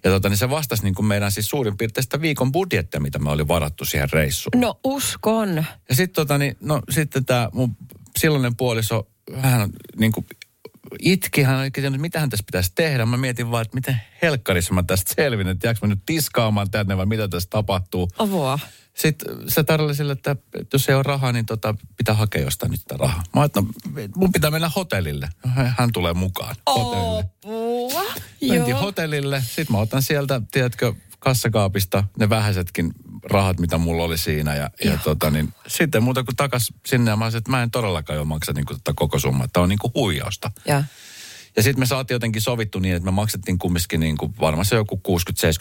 Ja 0.04 0.11
tota, 0.11 0.28
niin 0.28 0.37
se 0.37 0.50
vastasi 0.50 0.83
niin 0.83 0.94
kuin 0.94 1.07
meidän 1.07 1.33
siis 1.33 1.48
suurin 1.48 1.76
piirtein 1.76 2.04
sitä 2.04 2.20
viikon 2.20 2.52
budjettia, 2.52 3.00
mitä 3.00 3.18
me 3.18 3.30
oli 3.30 3.48
varattu 3.48 3.85
siihen 3.85 4.09
reissuun. 4.12 4.61
No 4.61 4.80
uskon. 4.85 5.57
Ja 5.88 5.94
sitten 5.94 6.14
tota, 6.14 6.38
niin, 6.38 6.57
no, 6.61 6.83
sitten 6.90 7.24
tämä 7.24 7.48
mun 7.52 7.76
silloinen 8.18 8.57
puoliso 8.57 9.09
vähän 9.42 9.70
niin 9.96 10.12
kuin 10.12 10.26
itki. 11.02 11.42
Hän 11.42 11.61
oli 11.61 11.70
kysynyt, 11.70 11.94
että 11.94 12.00
mitähän 12.02 12.30
tässä 12.30 12.44
pitäisi 12.46 12.72
tehdä. 12.74 13.07
Mä 13.07 13.16
mietin 13.16 13.50
vaan, 13.50 13.62
että 13.62 13.74
miten 13.74 14.00
helkkarissa 14.22 14.74
mä 14.74 14.83
tästä 14.83 15.14
selvin. 15.14 15.48
Että 15.48 15.66
jääkö 15.66 15.78
mä 15.83 15.88
nyt 15.88 16.02
tiskaamaan 16.07 16.70
tänne 16.70 16.96
vai 16.96 17.07
mitä 17.07 17.28
tässä 17.28 17.50
tapahtuu. 17.50 18.11
Avoa. 18.18 18.59
Sitten 18.94 19.37
se 19.48 19.64
tarjoili 19.64 19.94
sille, 19.94 20.12
että 20.12 20.37
jos 20.72 20.88
ei 20.88 20.94
ole 20.94 21.02
rahaa, 21.02 21.33
niin 21.33 21.46
tota, 21.46 21.74
pitää 21.96 22.14
hakea 22.14 22.42
jostain 22.42 22.70
nyt 22.70 22.80
sitä 22.80 22.96
rahaa. 22.96 23.22
Mä 23.37 23.44
että 23.44 23.62
mun 24.16 24.33
pitää 24.33 24.50
mennä 24.50 24.70
hotellille. 24.76 25.28
Hän 25.78 25.92
tulee 25.92 26.12
mukaan 26.12 26.57
hotellille. 26.66 27.24
Mentiin 28.48 28.76
hotellille. 28.76 29.42
Sitten 29.46 29.66
mä 29.70 29.78
otan 29.78 30.02
sieltä, 30.02 30.40
tiedätkö, 30.52 30.94
kassakaapista 31.24 32.04
ne 32.18 32.28
vähäisetkin 32.28 32.92
rahat, 33.24 33.60
mitä 33.60 33.78
mulla 33.78 34.04
oli 34.04 34.18
siinä. 34.18 34.54
Ja, 34.54 34.70
ja 34.84 34.98
tota, 35.04 35.30
niin, 35.30 35.54
sitten 35.66 36.02
muuta 36.02 36.24
kuin 36.24 36.37
takas 36.37 36.72
sinne. 36.87 37.10
Ja 37.10 37.16
mä 37.16 37.24
olisin, 37.24 37.38
että 37.38 37.50
mä 37.50 37.62
en 37.62 37.70
todellakaan 37.70 38.16
jo 38.16 38.24
maksa 38.24 38.52
niin 38.52 38.64
kuin, 38.64 38.76
tätä 38.78 38.92
koko 38.96 39.18
summaa. 39.18 39.48
Tämä 39.52 39.62
on 39.62 39.68
niin 39.68 39.78
kuin 39.78 39.92
huijausta. 39.94 40.50
Ja. 40.66 40.84
Ja 41.56 41.62
sitten 41.62 41.80
me 41.80 41.87
saatiin 41.87 42.14
jotenkin 42.14 42.42
sovittu 42.42 42.78
niin, 42.78 42.94
että 42.94 43.04
me 43.04 43.10
maksettiin 43.10 43.58
kumminkin 43.58 44.00
niin 44.00 44.16
kuin 44.16 44.34
varmaan 44.40 44.64
se 44.64 44.76
joku 44.76 45.00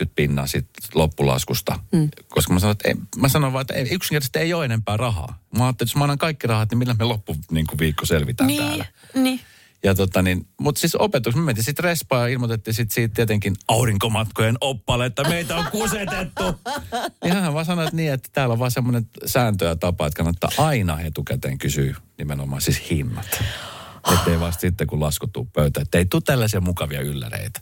60-70 0.05 0.09
pinnaa 0.15 0.47
sit 0.47 0.67
loppulaskusta. 0.93 1.79
Mm. 1.91 2.09
Koska 2.29 2.53
mä 2.53 2.59
sanoin, 2.59 2.71
että 2.71 2.87
ei, 2.89 2.95
mä 3.17 3.27
sanoin 3.29 3.53
vaan, 3.53 3.61
että 3.61 3.73
ei, 3.73 3.87
yksinkertaisesti 3.91 4.39
ei 4.39 4.53
ole 4.53 4.65
enempää 4.65 4.97
rahaa. 4.97 5.27
Mä 5.57 5.65
ajattelin, 5.65 5.69
että 5.71 5.83
jos 5.83 5.95
mä 5.95 6.03
annan 6.03 6.17
kaikki 6.17 6.47
rahat, 6.47 6.69
niin 6.69 6.77
millä 6.77 6.95
me 6.99 7.05
loppu 7.05 7.35
niin 7.51 7.67
kuin 7.67 7.79
viikko 7.79 8.05
selvitään 8.05 8.47
Niin, 8.47 8.63
täällä. 8.63 8.85
niin. 9.15 9.39
Ja 9.83 9.95
tota 9.95 10.21
niin, 10.21 10.47
mutta 10.61 10.79
siis 10.81 10.95
opetus, 10.95 11.35
me 11.35 11.41
mentiin 11.41 11.65
sitten 11.65 11.83
respaan 11.83 12.21
ja 12.21 12.27
ilmoitettiin 12.27 12.73
sitten 12.73 12.95
siitä 12.95 13.13
tietenkin 13.15 13.55
aurinkomatkojen 13.67 14.57
oppalle, 14.61 15.05
että 15.05 15.23
meitä 15.23 15.55
on 15.55 15.65
kusetettu. 15.71 16.43
Ja 17.25 17.33
hän 17.33 17.53
vaan 17.53 17.65
sanoi, 17.65 17.85
että 17.85 17.95
niin, 17.95 18.13
että 18.13 18.29
täällä 18.33 18.53
on 18.53 18.59
vaan 18.59 18.71
semmoinen 18.71 19.07
sääntö 19.25 19.65
ja 19.65 19.75
tapa, 19.75 20.07
että 20.07 20.17
kannattaa 20.17 20.49
aina 20.57 21.01
etukäteen 21.01 21.57
kysyä 21.57 21.95
nimenomaan 22.17 22.61
siis 22.61 22.89
hinnat. 22.89 23.43
Että 24.13 24.31
ei 24.31 24.39
vasta 24.39 24.61
sitten, 24.61 24.87
kun 24.87 24.99
lasku 24.99 25.27
tuu 25.27 25.45
pöytään. 25.53 25.81
Että 25.81 25.97
ei 25.97 26.05
tule 26.05 26.21
tällaisia 26.25 26.61
mukavia 26.61 27.01
ylläreitä. 27.01 27.61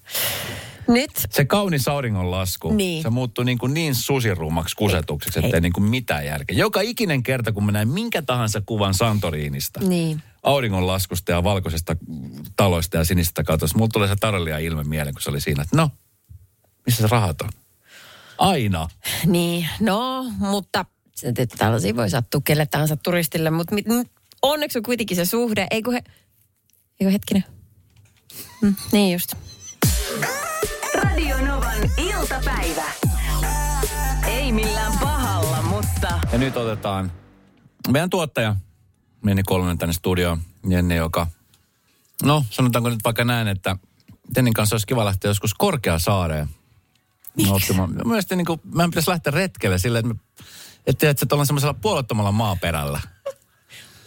Nyt. 0.93 1.11
Se 1.29 1.45
kaunis 1.45 1.87
auringon 1.87 2.31
lasku, 2.31 2.73
Niin. 2.73 3.03
se 3.03 3.09
muuttui 3.09 3.45
niin, 3.45 3.57
kuin 3.57 3.73
niin 3.73 3.95
susiruumaksi 3.95 4.75
kusetukseksi, 4.75 5.39
että 5.39 5.57
ei 5.57 5.61
niin 5.61 5.73
kuin 5.73 5.83
mitään 5.83 6.25
järkeä. 6.25 6.57
Joka 6.57 6.81
ikinen 6.81 7.23
kerta, 7.23 7.51
kun 7.51 7.65
mä 7.65 7.71
näin 7.71 7.87
minkä 7.89 8.21
tahansa 8.21 8.61
kuvan 8.65 8.93
Santoriinista, 8.93 9.79
Niin. 9.79 10.23
auringonlaskusta 10.43 11.31
ja 11.31 11.43
valkoisesta 11.43 11.95
taloista 12.55 12.97
ja 12.97 13.03
sinisestä 13.03 13.43
katosta. 13.43 13.77
Mulla 13.77 13.89
tulee 13.93 14.07
se 14.07 14.15
tarlia 14.19 14.57
ilme 14.57 14.83
mieleen, 14.83 15.13
kun 15.13 15.21
se 15.21 15.29
oli 15.29 15.41
siinä, 15.41 15.63
että 15.63 15.77
no, 15.77 15.89
missä 16.85 17.01
se 17.01 17.07
rahat 17.07 17.41
on? 17.41 17.49
Aina. 18.37 18.89
Niin, 19.25 19.69
no, 19.79 20.25
mutta 20.37 20.85
tällaisia 21.57 21.95
voi 21.95 22.09
sattua 22.09 22.41
kelle 22.43 22.65
tahansa 22.65 22.97
turistille, 22.97 23.49
mutta 23.49 23.75
onneksi 24.41 24.79
on 24.79 24.83
kuitenkin 24.83 25.17
se 25.17 25.25
suhde. 25.25 25.67
Eikö 25.71 25.91
he... 25.91 26.03
Eikö 26.99 27.11
hetkinen? 27.11 27.43
Mm, 28.61 28.75
niin 28.91 29.13
just. 29.13 29.33
Radio 31.03 31.37
Novan 31.37 31.77
iltapäivä. 31.97 32.83
Ei 34.27 34.51
millään 34.51 34.93
pahalla, 35.01 35.61
mutta 35.61 36.07
Ja 36.31 36.37
nyt 36.37 36.57
otetaan 36.57 37.11
meidän 37.89 38.09
tuottaja, 38.09 38.55
Jenni 39.27 39.43
Kolmonen 39.43 39.77
tänne 39.77 39.93
studioon. 39.93 40.41
Jenni, 40.69 40.95
joka, 40.95 41.27
no 42.23 42.45
sanotaanko 42.49 42.89
nyt 42.89 42.99
vaikka 43.03 43.23
näin, 43.23 43.47
että 43.47 43.75
Jennin 44.35 44.53
kanssa 44.53 44.73
olisi 44.73 44.87
kiva 44.87 45.05
lähteä 45.05 45.29
joskus 45.29 45.53
Korkeasaareen. 45.53 46.49
Nauttimaan. 47.47 47.95
Mielestäni 48.05 48.37
niin 48.37 48.45
kuin, 48.45 48.61
meidän 48.73 48.89
pitäisi 48.89 49.09
lähteä 49.09 49.31
retkelle 49.31 49.79
silleen, 49.79 50.05
että 50.05 50.13
me, 50.13 50.43
että, 50.87 51.09
että, 51.09 51.25
että 51.25 51.35
ollaan 51.35 51.45
semmoisella 51.45 51.73
puolettomalla 51.73 52.31
maaperällä. 52.31 53.01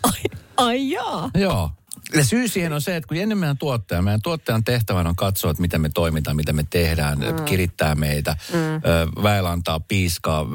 Ai, 0.02 0.22
ai 0.56 0.90
jaa. 0.90 1.30
Joo. 1.34 1.70
Ja 2.14 2.24
syy 2.24 2.48
siihen 2.48 2.72
on 2.72 2.80
se, 2.80 2.96
että 2.96 3.08
kun 3.08 3.16
Jenni 3.16 3.34
meidän 3.34 3.58
tuottaja, 3.58 4.02
meidän 4.02 4.22
tuottajan 4.22 4.64
tehtävänä 4.64 5.08
on 5.08 5.16
katsoa, 5.16 5.50
että 5.50 5.60
miten 5.60 5.80
me 5.80 5.90
toimitaan, 5.94 6.36
mitä 6.36 6.52
me 6.52 6.64
tehdään, 6.70 7.18
mm. 7.18 7.44
kirittää 7.44 7.94
meitä, 7.94 8.36
mm. 8.52 9.22
väellä 9.22 9.50
antaa 9.50 9.80
piiskaa, 9.80 10.46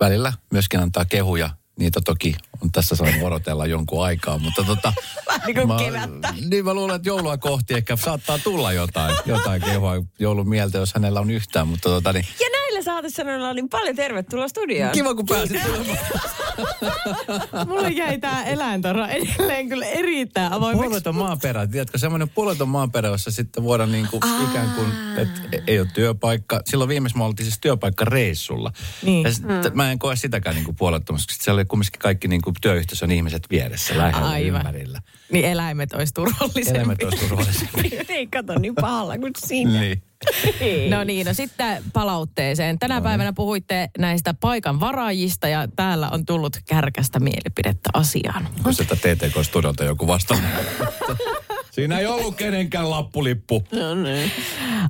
välillä 0.00 0.32
myöskin 0.50 0.80
antaa 0.80 1.04
kehuja. 1.04 1.50
Niitä 1.78 2.00
toki 2.04 2.36
on 2.62 2.72
tässä 2.72 2.96
saanut 2.96 3.22
odotella 3.22 3.66
jonkun 3.66 4.04
aikaa, 4.04 4.38
mutta 4.38 4.64
tota... 4.64 4.92
niin 5.46 5.54
kuin 5.54 5.68
mä, 5.68 5.76
kevättä. 5.78 6.34
Niin 6.50 6.64
mä 6.64 6.74
luulen, 6.74 6.96
että 6.96 7.08
joulua 7.08 7.38
kohti 7.38 7.74
ehkä 7.74 7.96
saattaa 7.96 8.38
tulla 8.38 8.72
jotain, 8.72 9.16
jotain 9.26 9.62
kehua 9.62 9.92
joulun 10.18 10.48
mieltä, 10.48 10.78
jos 10.78 10.94
hänellä 10.94 11.20
on 11.20 11.30
yhtään, 11.30 11.68
mutta 11.68 11.88
tota 11.88 12.12
niin... 12.12 12.26
Ja 12.40 12.46
näillä 12.52 12.82
saatesanoilla 12.82 13.54
niin 13.54 13.68
paljon 13.68 13.96
tervetuloa 13.96 14.48
studioon. 14.48 14.92
Kiva, 14.92 15.14
kun 15.14 15.26
pääsit 15.26 15.62
tulemaan. 15.62 15.98
Mulle 17.68 17.90
jäi 17.90 18.18
tää 18.18 18.44
eläintarha 18.44 19.08
edelleen 19.08 19.68
kyllä 19.68 19.86
erittäin 19.86 20.52
avoimeksi. 20.52 20.84
Puoleton 20.84 21.14
maaperä, 21.14 21.66
tiedätkö, 21.66 21.98
semmoinen 21.98 22.28
puoleton 22.28 22.68
maaperä, 22.68 23.08
jossa 23.08 23.30
sitten 23.30 23.64
voidaan 23.64 23.92
niin 23.92 24.08
kuin 24.10 24.22
ikään 24.50 24.70
kuin, 24.70 24.88
että 25.16 25.40
ei 25.66 25.80
ole 25.80 25.88
työpaikka. 25.94 26.60
Silloin 26.64 26.88
viimeis 26.88 27.14
me 27.14 27.24
oltiin 27.24 27.46
siis 27.46 27.60
työpaikkareissulla. 27.60 28.72
Niin. 29.02 29.24
Ja 29.24 29.32
sit, 29.32 29.44
mä 29.74 29.92
en 29.92 29.98
koe 29.98 30.16
sitäkään 30.16 30.54
niin 30.54 30.64
kuin 30.64 30.76
puolettomaksi. 30.76 31.26
Siellä 31.30 31.58
oli 31.58 31.64
kumminkin 31.64 32.00
kaikki 32.00 32.28
niin 32.28 32.42
kuin 32.42 32.54
työyhteisön 32.60 33.10
ihmiset 33.10 33.42
vieressä, 33.50 33.98
lähellä 33.98 34.28
Aivan. 34.28 34.56
ympärillä. 34.56 35.00
Niin 35.32 35.44
eläimet 35.44 35.92
olisi 35.92 36.14
turvallisempia. 36.14 36.74
Eläimet 36.74 37.02
olisi 37.02 37.28
turvallisempia. 37.28 38.02
Ei 38.08 38.26
kato 38.26 38.58
niin 38.58 38.74
pahalla 38.74 39.18
kuin 39.18 39.32
sinne. 39.46 39.80
niin. 39.80 40.90
No 40.90 41.04
niin, 41.04 41.26
no 41.26 41.34
sitten 41.34 41.82
palautteeseen. 41.92 42.78
Tänä 42.78 43.00
päivänä 43.00 43.32
puhuitte 43.32 43.88
näistä 43.98 44.34
paikan 44.34 44.80
varaajista 44.80 45.48
ja 45.48 45.68
täällä 45.76 46.08
on 46.08 46.26
tullut 46.26 46.56
kärkästä 46.68 47.20
mielipidettä 47.20 47.90
asiaan. 47.94 48.48
Kun 48.62 48.74
sitä 48.74 48.96
TTK-studiolta 48.96 49.84
joku 49.84 50.06
vastaa. 50.06 50.38
Siinä 51.74 51.98
ei 51.98 52.06
ollut 52.06 52.34
kenenkään 52.34 52.90
lappulippu. 52.90 53.62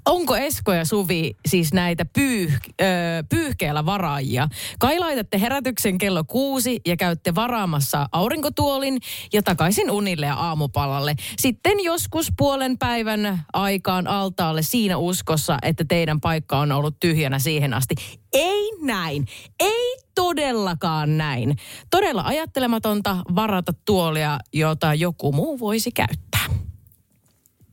Onko 0.06 0.36
Esko 0.36 0.72
ja 0.72 0.84
Suvi 0.84 1.36
siis 1.46 1.72
näitä 1.72 2.04
pyyh, 2.04 2.52
ö, 2.52 2.84
pyyhkeellä 3.28 3.86
varaajia? 3.86 4.48
Kai 4.78 4.98
laitatte 4.98 5.40
herätyksen 5.40 5.98
kello 5.98 6.24
kuusi 6.24 6.80
ja 6.86 6.96
käytte 6.96 7.34
varaamassa 7.34 8.08
aurinkotuolin 8.12 8.98
ja 9.32 9.42
takaisin 9.42 9.90
unille 9.90 10.26
ja 10.26 10.34
aamupalalle. 10.34 11.14
Sitten 11.38 11.84
joskus 11.84 12.28
puolen 12.36 12.78
päivän 12.78 13.44
aikaan 13.52 14.06
altaalle 14.06 14.62
siinä 14.62 14.96
uskossa, 14.96 15.58
että 15.62 15.84
teidän 15.88 16.20
paikka 16.20 16.58
on 16.58 16.72
ollut 16.72 17.00
tyhjänä 17.00 17.38
siihen 17.38 17.74
asti. 17.74 17.94
Ei 18.32 18.70
näin. 18.82 19.26
Ei 19.60 19.96
todellakaan 20.14 21.18
näin. 21.18 21.56
Todella 21.90 22.22
ajattelematonta 22.22 23.16
varata 23.34 23.72
tuolia, 23.84 24.38
jota 24.52 24.94
joku 24.94 25.32
muu 25.32 25.60
voisi 25.60 25.90
käyttää. 25.92 26.44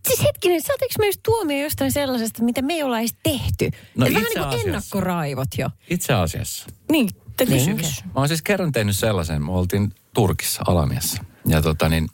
Siis 0.08 0.24
hetkinen, 0.24 0.62
saatiinko 0.62 0.96
me 0.98 1.06
tuomio 1.24 1.64
jostain 1.64 1.92
sellaisesta, 1.92 2.44
mitä 2.44 2.62
me 2.62 2.74
ei 2.74 2.84
olla 2.84 3.00
edes 3.00 3.16
tehty? 3.24 3.72
No 3.96 4.06
vähän 4.06 4.24
niin 4.24 4.48
kuin 4.50 4.68
ennakkoraivot 4.68 5.50
jo. 5.58 5.70
Itse 5.90 6.14
asiassa. 6.14 6.68
Niin, 6.92 7.10
te 7.38 7.46
kysymys. 7.46 8.04
Mä 8.06 8.12
oon 8.16 8.28
siis 8.28 8.42
kerran 8.42 8.72
tehnyt 8.72 8.98
sellaisen. 8.98 9.46
Me 9.46 9.52
oltiin 9.52 9.94
Turkissa, 10.14 10.64
Alaniassa. 10.68 11.24
Ja 11.46 11.62
tota 11.62 11.90
niin, 11.90 12.08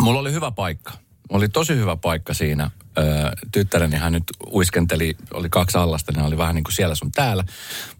mulla 0.00 0.20
oli 0.20 0.32
hyvä 0.32 0.50
paikka. 0.50 0.92
Mulla 0.92 1.40
oli 1.40 1.48
tosi 1.48 1.74
hyvä 1.76 1.96
paikka 1.96 2.34
siinä. 2.34 2.70
Öö, 2.98 3.04
tyttäreni 3.52 3.96
hän 3.96 4.12
nyt 4.12 4.24
uiskenteli, 4.52 5.16
oli 5.34 5.48
kaksi 5.48 5.78
allasta, 5.78 6.12
niin 6.12 6.24
oli 6.24 6.38
vähän 6.38 6.54
niin 6.54 6.64
kuin 6.64 6.72
siellä 6.72 6.94
sun 6.94 7.12
täällä. 7.12 7.44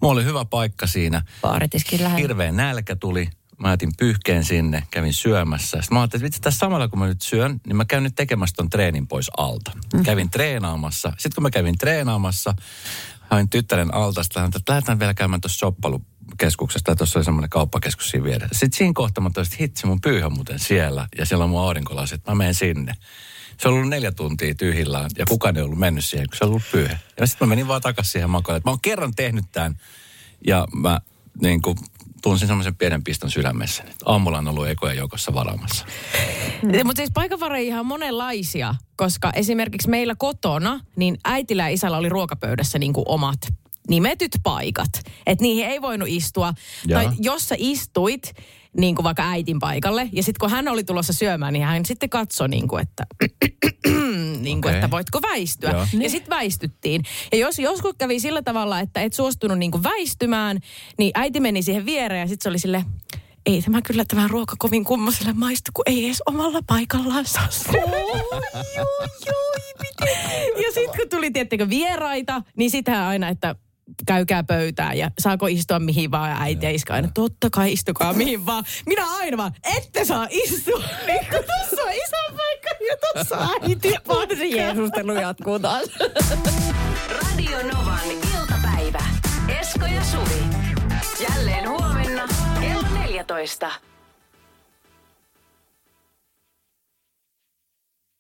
Mulla 0.01 0.13
oli 0.13 0.25
hyvä 0.25 0.45
paikka 0.45 0.87
siinä. 0.87 1.23
Baaritiskin 1.43 2.03
lähellä. 2.03 2.19
Hirveä 2.19 2.53
nälkä 2.53 2.97
tuli. 2.97 3.29
Mä 3.61 3.71
jätin 3.71 3.93
pyyhkeen 3.99 4.45
sinne, 4.45 4.83
kävin 4.91 5.15
syömässä. 5.15 5.79
Sitten 5.81 5.97
mä 5.97 6.01
ajattelin, 6.01 6.21
että 6.21 6.25
vitsi 6.25 6.41
tässä 6.41 6.59
samalla 6.59 6.89
kun 6.89 6.99
mä 6.99 7.07
nyt 7.07 7.23
syön, 7.23 7.61
niin 7.67 7.77
mä 7.77 7.85
käyn 7.85 8.03
nyt 8.03 8.15
tekemässä 8.15 8.57
ton 8.57 8.71
treenin 8.71 9.07
pois 9.07 9.31
alta. 9.37 9.73
Kävin 10.05 10.31
treenaamassa. 10.31 11.09
Sitten 11.09 11.35
kun 11.35 11.43
mä 11.43 11.51
kävin 11.51 11.79
treenaamassa, 11.79 12.55
hain 13.21 13.49
tyttären 13.49 13.95
altasta, 13.95 14.45
että 14.45 14.73
lähdetään 14.73 14.99
vielä 14.99 15.15
käymään 15.15 15.41
tuossa 15.41 15.59
shoppailukeskuksessa. 15.59 16.85
Tai 16.85 16.97
tuossa 16.97 17.19
oli 17.19 17.25
semmoinen 17.25 17.51
kauppakeskus 17.51 18.11
siinä 18.11 18.25
vieressä. 18.25 18.59
Sitten 18.59 18.79
siinä 18.79 18.93
kohtaa 18.95 19.25
mä 19.25 19.31
toisin, 19.31 19.53
että 19.53 19.63
hitsi 19.63 19.87
mun 19.87 20.01
pyyhä 20.01 20.29
muuten 20.29 20.59
siellä. 20.59 21.09
Ja 21.19 21.27
siellä 21.27 21.45
on 21.45 21.51
mun 21.51 21.61
aurinkolasit, 21.61 22.27
mä 22.27 22.35
menen 22.35 22.55
sinne. 22.55 22.93
Se 23.61 23.69
on 23.69 23.75
ollut 23.75 23.89
neljä 23.89 24.13
tuntia 24.13 24.55
tyhjillään 24.55 25.11
ja 25.19 25.27
kukaan 25.27 25.57
ei 25.57 25.63
ollut 25.63 25.79
mennyt 25.79 26.05
siihen, 26.05 26.27
kun 26.29 26.37
se 26.37 26.45
on 26.45 26.51
ollut 26.51 26.63
pyyhe. 26.73 26.99
Ja 27.21 27.27
sitten 27.27 27.49
mä 27.49 27.51
menin 27.53 27.69
vaan 27.69 27.81
takaisin 27.81 28.13
siihen 28.13 28.31
makoille. 28.31 28.57
että 28.57 28.69
Mä 28.69 28.73
oon 28.73 28.81
kerran 28.81 29.15
tehnyt 29.15 29.45
tämän 29.53 29.77
ja 30.47 30.67
mä 30.75 31.01
niin 31.41 31.63
kuin, 31.63 31.79
tunsin 32.23 32.49
semmoisen 32.49 32.77
pienen 32.77 33.05
piston 33.05 33.31
sydämessä. 33.31 33.85
Aamulla 34.05 34.39
on 34.39 34.49
ollut 34.49 34.69
ekoja 34.69 34.95
joukossa 34.95 35.35
varaamassa. 35.35 35.87
Mm. 36.63 36.87
Mutta 36.87 37.01
siis 37.01 37.11
paikanvareja 37.15 37.67
ihan 37.67 37.87
monenlaisia, 37.87 38.75
koska 38.97 39.33
esimerkiksi 39.35 39.89
meillä 39.89 40.15
kotona, 40.19 40.81
niin 40.97 41.19
äitillä 41.25 41.63
ja 41.63 41.69
isällä 41.75 41.97
oli 41.97 42.09
ruokapöydässä 42.09 42.79
niin 42.79 42.93
kuin 42.93 43.05
omat 43.09 43.41
nimetyt 43.89 44.33
paikat. 44.43 44.91
Että 45.27 45.43
niihin 45.43 45.67
ei 45.67 45.83
voinut 45.83 46.09
istua. 46.09 46.55
Jaa. 46.87 47.03
Tai 47.03 47.13
jos 47.21 47.49
sä 47.49 47.55
istuit 47.59 48.33
niin 48.79 48.95
kuin 48.95 49.05
vaikka 49.05 49.31
äitin 49.31 49.59
paikalle, 49.59 50.09
ja 50.13 50.23
sitten 50.23 50.41
kun 50.41 50.51
hän 50.51 50.69
oli 50.69 50.85
tulossa 50.85 51.13
syömään, 51.13 51.53
niin 51.53 51.65
hän 51.65 51.87
sitten 51.87 52.11
katsoi, 52.11 52.49
niin 52.49 52.69
kuin, 52.69 52.83
että, 52.83 53.07
niin 54.43 54.63
kuin, 54.63 54.71
Okei. 54.71 54.79
että 54.79 54.91
voitko 54.91 55.23
väistyä. 55.23 55.71
Joo. 55.71 55.87
Ja 56.01 56.11
sitten 56.11 56.37
väistyttiin. 56.37 57.03
Ja 57.33 57.39
jos 57.39 57.59
joskus 57.59 57.95
kävi 57.99 58.21
sillä 58.21 58.43
tavalla, 58.43 58.81
että 58.81 59.03
et 59.03 59.13
suostunut 59.13 59.59
niin 59.59 59.71
kuin 59.71 59.83
väistymään, 59.83 60.59
niin 60.99 61.11
äiti 61.15 61.41
meni 61.41 61.63
siihen 61.63 61.87
viereen 61.87 62.21
ja 62.21 62.29
sitten 62.29 62.43
se 62.43 62.49
oli 62.49 62.59
sille 62.59 62.85
ei 63.47 63.63
tämä 63.63 63.83
kyllä 63.83 64.05
tämä 64.09 64.29
ruoka 64.29 64.55
kovin 64.59 64.85
kummoselle 64.85 65.33
maistu, 65.33 65.71
kun 65.75 65.85
ei 65.87 66.07
edes 66.07 66.23
omalla 66.27 66.61
paikallaan 66.67 67.27
saa 67.27 67.49
Ja 70.63 70.73
sitten 70.75 70.97
kun 70.97 71.09
tuli, 71.11 71.31
tiettekö, 71.31 71.69
vieraita, 71.69 72.43
niin 72.57 72.71
sitähän 72.71 73.07
aina, 73.07 73.29
että 73.29 73.55
käykää 74.07 74.45
pöytään 74.45 74.99
ja 74.99 75.11
saako 75.19 75.47
istua 75.47 75.79
mihin 75.79 76.11
vaan. 76.11 76.31
Ja 76.31 76.37
äiti 76.41 76.67
ja 76.67 76.71
iska 76.73 76.95
aina, 76.95 77.09
totta 77.15 77.51
kai 77.51 77.73
istukaa 77.73 78.13
mihin 78.13 78.47
vaan. 78.47 78.65
Minä 78.87 79.07
aina 79.11 79.37
vaan, 79.37 79.53
ette 79.77 80.05
saa 80.05 80.27
istua. 80.31 80.83
Niin 81.07 81.27
kun 81.31 81.45
tuossa 81.45 81.83
on 81.83 82.37
paikka 82.37 82.50
ja 82.89 82.97
tuossa 82.97 83.37
on 83.39 83.49
äiti. 83.63 83.95
Se 84.39 84.47
jeesustelu 84.47 85.13
jatkuu 85.13 85.59
taas. 85.59 85.89
Radio 87.23 87.59
Novan 87.63 88.11
iltapäivä. 88.11 89.03
Esko 89.61 89.87
ja 89.87 90.05
Suvi. 90.05 90.43
Jälleen 91.21 91.69
huomenna 91.69 92.29
kello 92.61 92.83
14. 93.05 93.71